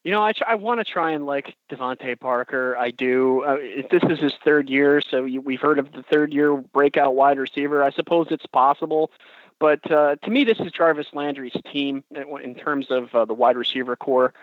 You 0.05 0.11
know, 0.11 0.21
I, 0.21 0.31
I 0.47 0.55
want 0.55 0.79
to 0.79 0.85
try 0.85 1.11
and 1.11 1.25
like 1.25 1.53
DeVante 1.69 2.17
Parker. 2.17 2.77
I 2.77 2.91
do. 2.91 3.43
Uh, 3.43 3.57
this 3.91 4.03
is 4.09 4.19
his 4.19 4.33
third 4.45 4.69
year, 4.69 5.01
so 5.01 5.25
you, 5.25 5.41
we've 5.41 5.61
heard 5.61 5.79
of 5.79 5.91
the 5.91 6.03
third 6.03 6.33
year 6.33 6.55
breakout 6.55 7.15
wide 7.15 7.37
receiver. 7.37 7.83
I 7.83 7.91
suppose 7.91 8.27
it's 8.29 8.45
possible. 8.45 9.11
But 9.59 9.89
uh, 9.91 10.15
to 10.17 10.29
me, 10.29 10.43
this 10.43 10.59
is 10.59 10.71
Jarvis 10.71 11.07
Landry's 11.13 11.55
team 11.71 12.03
in 12.11 12.55
terms 12.55 12.87
of 12.89 13.13
uh, 13.13 13.25
the 13.25 13.33
wide 13.33 13.57
receiver 13.57 13.95
corps. 13.95 14.33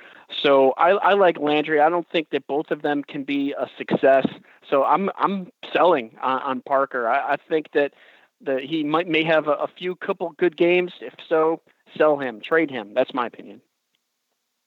So 0.42 0.72
I, 0.76 0.90
I, 0.90 1.12
like 1.14 1.38
Landry. 1.38 1.80
I 1.80 1.88
don't 1.88 2.08
think 2.10 2.30
that 2.30 2.46
both 2.46 2.70
of 2.70 2.82
them 2.82 3.02
can 3.02 3.24
be 3.24 3.52
a 3.58 3.68
success. 3.76 4.26
So 4.68 4.84
I'm 4.84 5.10
I'm 5.16 5.50
selling 5.72 6.16
on, 6.22 6.42
on 6.42 6.60
Parker. 6.62 7.08
I, 7.08 7.32
I, 7.32 7.36
think 7.48 7.72
that 7.72 7.92
the, 8.40 8.60
he 8.60 8.84
might 8.84 9.08
may 9.08 9.24
have 9.24 9.48
a, 9.48 9.52
a 9.52 9.68
few 9.68 9.96
couple 9.96 10.30
good 10.38 10.56
games. 10.56 10.92
If 11.00 11.14
so, 11.28 11.60
sell 11.96 12.18
him, 12.18 12.40
trade 12.40 12.70
him. 12.70 12.94
That's 12.94 13.12
my 13.12 13.26
opinion. 13.26 13.60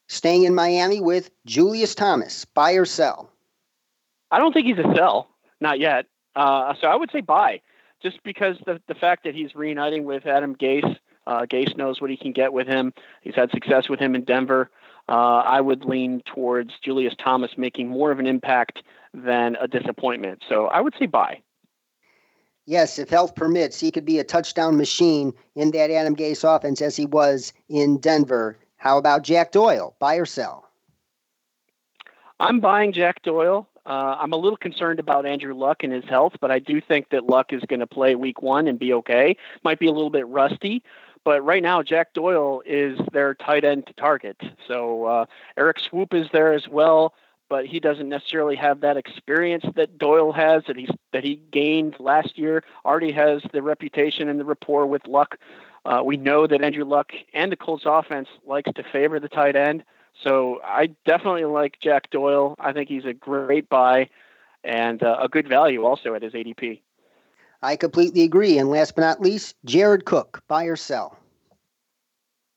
Staying 0.09 0.43
in 0.43 0.53
Miami 0.53 0.99
with 0.99 1.31
Julius 1.45 1.95
Thomas, 1.95 2.45
buy 2.45 2.73
or 2.73 2.85
sell? 2.85 3.31
I 4.31 4.37
don't 4.37 4.51
think 4.51 4.67
he's 4.67 4.77
a 4.77 4.95
sell, 4.95 5.29
not 5.61 5.79
yet. 5.79 6.05
Uh, 6.35 6.73
so 6.79 6.87
I 6.87 6.95
would 6.95 7.11
say 7.11 7.21
buy 7.21 7.61
just 8.03 8.21
because 8.23 8.57
the 8.65 8.81
the 8.87 8.95
fact 8.95 9.23
that 9.23 9.33
he's 9.33 9.55
reuniting 9.55 10.03
with 10.03 10.25
Adam 10.25 10.55
Gase, 10.55 10.97
uh, 11.25 11.41
Gase 11.41 11.75
knows 11.77 12.01
what 12.01 12.09
he 12.09 12.17
can 12.17 12.33
get 12.33 12.53
with 12.53 12.67
him. 12.67 12.93
He's 13.21 13.35
had 13.35 13.49
success 13.51 13.89
with 13.89 13.99
him 13.99 14.13
in 14.13 14.23
Denver. 14.23 14.69
Uh, 15.09 15.41
I 15.45 15.61
would 15.61 15.85
lean 15.85 16.21
towards 16.25 16.71
Julius 16.83 17.13
Thomas 17.17 17.51
making 17.57 17.89
more 17.89 18.11
of 18.11 18.19
an 18.19 18.27
impact 18.27 18.83
than 19.13 19.57
a 19.59 19.67
disappointment. 19.67 20.43
So 20.47 20.67
I 20.67 20.81
would 20.81 20.93
say 20.99 21.07
buy. 21.07 21.41
Yes, 22.65 22.97
if 22.97 23.09
health 23.09 23.35
permits, 23.35 23.79
he 23.79 23.91
could 23.91 24.05
be 24.05 24.19
a 24.19 24.23
touchdown 24.23 24.77
machine 24.77 25.33
in 25.55 25.71
that 25.71 25.91
Adam 25.91 26.15
Gase 26.15 26.43
offense 26.43 26.81
as 26.81 26.95
he 26.95 27.05
was 27.05 27.51
in 27.67 27.97
Denver. 27.97 28.57
How 28.77 28.97
about 28.97 29.23
Jack 29.23 29.51
Doyle? 29.51 29.95
Buy 29.99 30.15
or 30.15 30.25
sell? 30.25 30.69
I'm 32.39 32.61
buying 32.61 32.93
Jack 32.93 33.21
Doyle. 33.23 33.67
Uh, 33.85 34.15
I'm 34.19 34.31
a 34.31 34.37
little 34.37 34.57
concerned 34.57 34.99
about 34.99 35.25
Andrew 35.25 35.53
Luck 35.53 35.83
and 35.83 35.91
his 35.91 36.05
health, 36.05 36.33
but 36.39 36.51
I 36.51 36.59
do 36.59 36.79
think 36.79 37.09
that 37.09 37.25
Luck 37.25 37.51
is 37.51 37.61
going 37.67 37.81
to 37.81 37.87
play 37.87 38.15
week 38.15 38.41
one 38.41 38.67
and 38.67 38.79
be 38.79 38.93
okay. 38.93 39.35
Might 39.63 39.79
be 39.79 39.87
a 39.87 39.91
little 39.91 40.09
bit 40.09 40.27
rusty, 40.27 40.83
but 41.25 41.43
right 41.43 41.61
now 41.61 41.83
Jack 41.83 42.13
Doyle 42.13 42.61
is 42.65 42.97
their 43.11 43.33
tight 43.33 43.65
end 43.65 43.87
to 43.87 43.93
target. 43.93 44.41
So 44.67 45.05
uh, 45.05 45.25
Erik 45.57 45.77
Swoope 45.79 46.13
is 46.13 46.27
there 46.31 46.53
as 46.53 46.67
well, 46.69 47.13
but 47.49 47.65
he 47.65 47.79
doesn't 47.79 48.07
necessarily 48.07 48.55
have 48.55 48.79
that 48.81 48.95
experience 48.95 49.65
that 49.75 49.97
Doyle 49.97 50.31
has 50.31 50.63
that 50.67 50.77
he's 50.77 50.89
that 51.11 51.25
he 51.25 51.41
gained 51.51 51.95
last 51.99 52.37
year. 52.37 52.63
Already 52.85 53.11
has 53.11 53.41
the 53.51 53.61
reputation 53.61 54.29
and 54.29 54.39
the 54.39 54.45
rapport 54.45 54.85
with 54.85 55.05
Luck. 55.07 55.37
Uh, 55.85 56.01
we 56.03 56.15
know 56.15 56.47
that 56.47 56.63
Andrew 56.63 56.85
Luck 56.85 57.11
and 57.33 57.51
the 57.51 57.57
Colts 57.57 57.83
offense 57.85 58.29
likes 58.45 58.71
to 58.73 58.83
favor 58.83 59.19
the 59.19 59.27
tight 59.27 59.57
end. 59.57 59.83
So 60.21 60.61
I 60.63 60.87
definitely 61.05 61.45
like 61.45 61.79
Jack 61.79 62.09
Doyle. 62.09 62.55
I 62.59 62.73
think 62.73 62.89
he's 62.89 63.05
a 63.05 63.13
great 63.13 63.69
buy 63.69 64.09
and 64.63 65.01
uh, 65.03 65.17
a 65.21 65.27
good 65.27 65.47
value 65.47 65.83
also 65.83 66.13
at 66.13 66.21
his 66.21 66.33
ADP. 66.33 66.81
I 67.61 67.75
completely 67.75 68.23
agree. 68.23 68.57
And 68.57 68.69
last 68.69 68.95
but 68.95 69.01
not 69.01 69.21
least, 69.21 69.55
Jared 69.65 70.05
Cook, 70.05 70.43
buy 70.47 70.65
or 70.65 70.75
sell? 70.75 71.17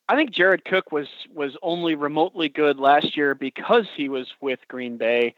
I 0.08 0.14
think 0.14 0.30
Jared 0.30 0.64
Cook 0.64 0.92
was 0.92 1.08
was 1.34 1.56
only 1.62 1.94
remotely 1.94 2.48
good 2.48 2.78
last 2.78 3.16
year 3.16 3.34
because 3.34 3.86
he 3.96 4.08
was 4.08 4.32
with 4.40 4.60
Green 4.68 4.96
Bay. 4.96 5.34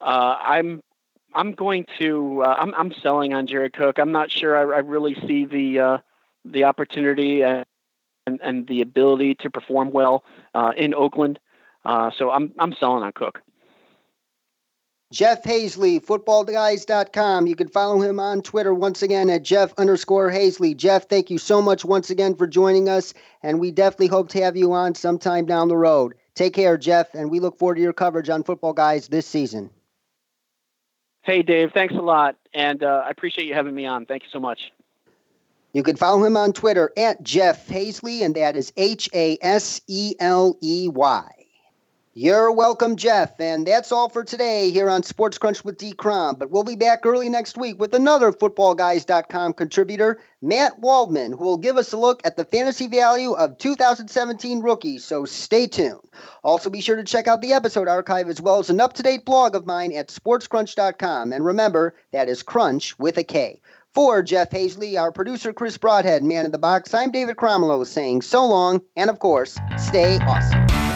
Uh, 0.00 0.36
I'm 0.40 0.82
I'm 1.34 1.52
going 1.52 1.86
to 1.98 2.42
uh, 2.42 2.56
I'm 2.58 2.74
I'm 2.74 2.92
selling 2.92 3.34
on 3.34 3.46
Jared 3.46 3.72
Cook. 3.72 3.98
I'm 3.98 4.12
not 4.12 4.30
sure 4.30 4.56
I, 4.56 4.76
I 4.76 4.80
really 4.80 5.14
see 5.26 5.44
the 5.44 5.78
uh, 5.78 5.98
the 6.44 6.64
opportunity 6.64 7.42
and, 7.42 7.64
and, 8.26 8.40
and 8.42 8.66
the 8.66 8.80
ability 8.80 9.36
to 9.36 9.50
perform 9.50 9.92
well 9.92 10.24
uh, 10.54 10.72
in 10.76 10.94
Oakland. 10.94 11.38
Uh, 11.84 12.10
so 12.16 12.30
I'm 12.30 12.52
I'm 12.58 12.74
selling 12.74 13.02
on 13.02 13.12
Cook. 13.12 13.40
Jeff 15.12 15.42
Haseley, 15.42 16.00
footballguys.com. 16.00 17.48
You 17.48 17.56
can 17.56 17.66
follow 17.66 18.00
him 18.00 18.20
on 18.20 18.42
Twitter 18.42 18.72
once 18.72 19.02
again 19.02 19.28
at 19.28 19.42
Jeff 19.42 19.74
underscore 19.76 20.30
Haseley. 20.30 20.76
Jeff, 20.76 21.08
thank 21.08 21.30
you 21.30 21.38
so 21.38 21.60
much 21.60 21.84
once 21.84 22.10
again 22.10 22.36
for 22.36 22.46
joining 22.46 22.88
us, 22.88 23.12
and 23.42 23.58
we 23.58 23.72
definitely 23.72 24.06
hope 24.06 24.28
to 24.28 24.42
have 24.42 24.56
you 24.56 24.72
on 24.72 24.94
sometime 24.94 25.46
down 25.46 25.66
the 25.66 25.76
road. 25.76 26.14
Take 26.36 26.54
care, 26.54 26.78
Jeff, 26.78 27.12
and 27.12 27.28
we 27.28 27.40
look 27.40 27.58
forward 27.58 27.74
to 27.74 27.80
your 27.80 27.92
coverage 27.92 28.28
on 28.28 28.44
Football 28.44 28.72
Guys 28.72 29.08
this 29.08 29.26
season. 29.26 29.70
Hey, 31.22 31.42
Dave, 31.42 31.72
thanks 31.72 31.94
a 31.94 32.00
lot, 32.00 32.36
and 32.54 32.84
uh, 32.84 33.02
I 33.04 33.10
appreciate 33.10 33.48
you 33.48 33.54
having 33.54 33.74
me 33.74 33.86
on. 33.86 34.06
Thank 34.06 34.22
you 34.22 34.28
so 34.32 34.38
much. 34.38 34.70
You 35.72 35.82
can 35.82 35.96
follow 35.96 36.24
him 36.24 36.36
on 36.36 36.52
Twitter 36.52 36.92
at 36.96 37.22
Jeff 37.24 37.66
Haseley, 37.66 38.24
and 38.24 38.36
that 38.36 38.56
is 38.56 38.72
H 38.76 39.08
A 39.12 39.38
S 39.42 39.80
E 39.88 40.14
L 40.20 40.56
E 40.62 40.88
Y. 40.88 41.39
You're 42.12 42.50
welcome, 42.50 42.96
Jeff. 42.96 43.38
And 43.38 43.64
that's 43.64 43.92
all 43.92 44.08
for 44.08 44.24
today 44.24 44.72
here 44.72 44.90
on 44.90 45.04
Sports 45.04 45.38
Crunch 45.38 45.64
with 45.64 45.78
D. 45.78 45.92
Crom. 45.92 46.34
But 46.34 46.50
we'll 46.50 46.64
be 46.64 46.74
back 46.74 47.06
early 47.06 47.28
next 47.28 47.56
week 47.56 47.78
with 47.78 47.94
another 47.94 48.32
FootballGuys.com 48.32 49.52
contributor, 49.52 50.20
Matt 50.42 50.80
Waldman, 50.80 51.30
who 51.30 51.44
will 51.44 51.56
give 51.56 51.76
us 51.76 51.92
a 51.92 51.96
look 51.96 52.20
at 52.24 52.36
the 52.36 52.44
fantasy 52.44 52.88
value 52.88 53.34
of 53.34 53.58
2017 53.58 54.60
rookies. 54.60 55.04
So 55.04 55.24
stay 55.24 55.68
tuned. 55.68 56.00
Also, 56.42 56.68
be 56.68 56.80
sure 56.80 56.96
to 56.96 57.04
check 57.04 57.28
out 57.28 57.42
the 57.42 57.52
episode 57.52 57.86
archive 57.86 58.28
as 58.28 58.40
well 58.40 58.58
as 58.58 58.70
an 58.70 58.80
up 58.80 58.94
to 58.94 59.04
date 59.04 59.24
blog 59.24 59.54
of 59.54 59.64
mine 59.64 59.92
at 59.92 60.08
sportscrunch.com. 60.08 61.32
And 61.32 61.44
remember, 61.44 61.94
that 62.10 62.28
is 62.28 62.42
Crunch 62.42 62.98
with 62.98 63.18
a 63.18 63.24
K. 63.24 63.60
For 63.94 64.20
Jeff 64.20 64.50
Haseley, 64.50 65.00
our 65.00 65.12
producer 65.12 65.52
Chris 65.52 65.78
Broadhead, 65.78 66.24
man 66.24 66.44
in 66.44 66.50
the 66.50 66.58
box, 66.58 66.92
I'm 66.92 67.12
David 67.12 67.36
Cromwell 67.36 67.84
saying 67.84 68.22
so 68.22 68.44
long, 68.44 68.82
and 68.96 69.10
of 69.10 69.20
course, 69.20 69.56
stay 69.78 70.18
awesome. 70.18 70.89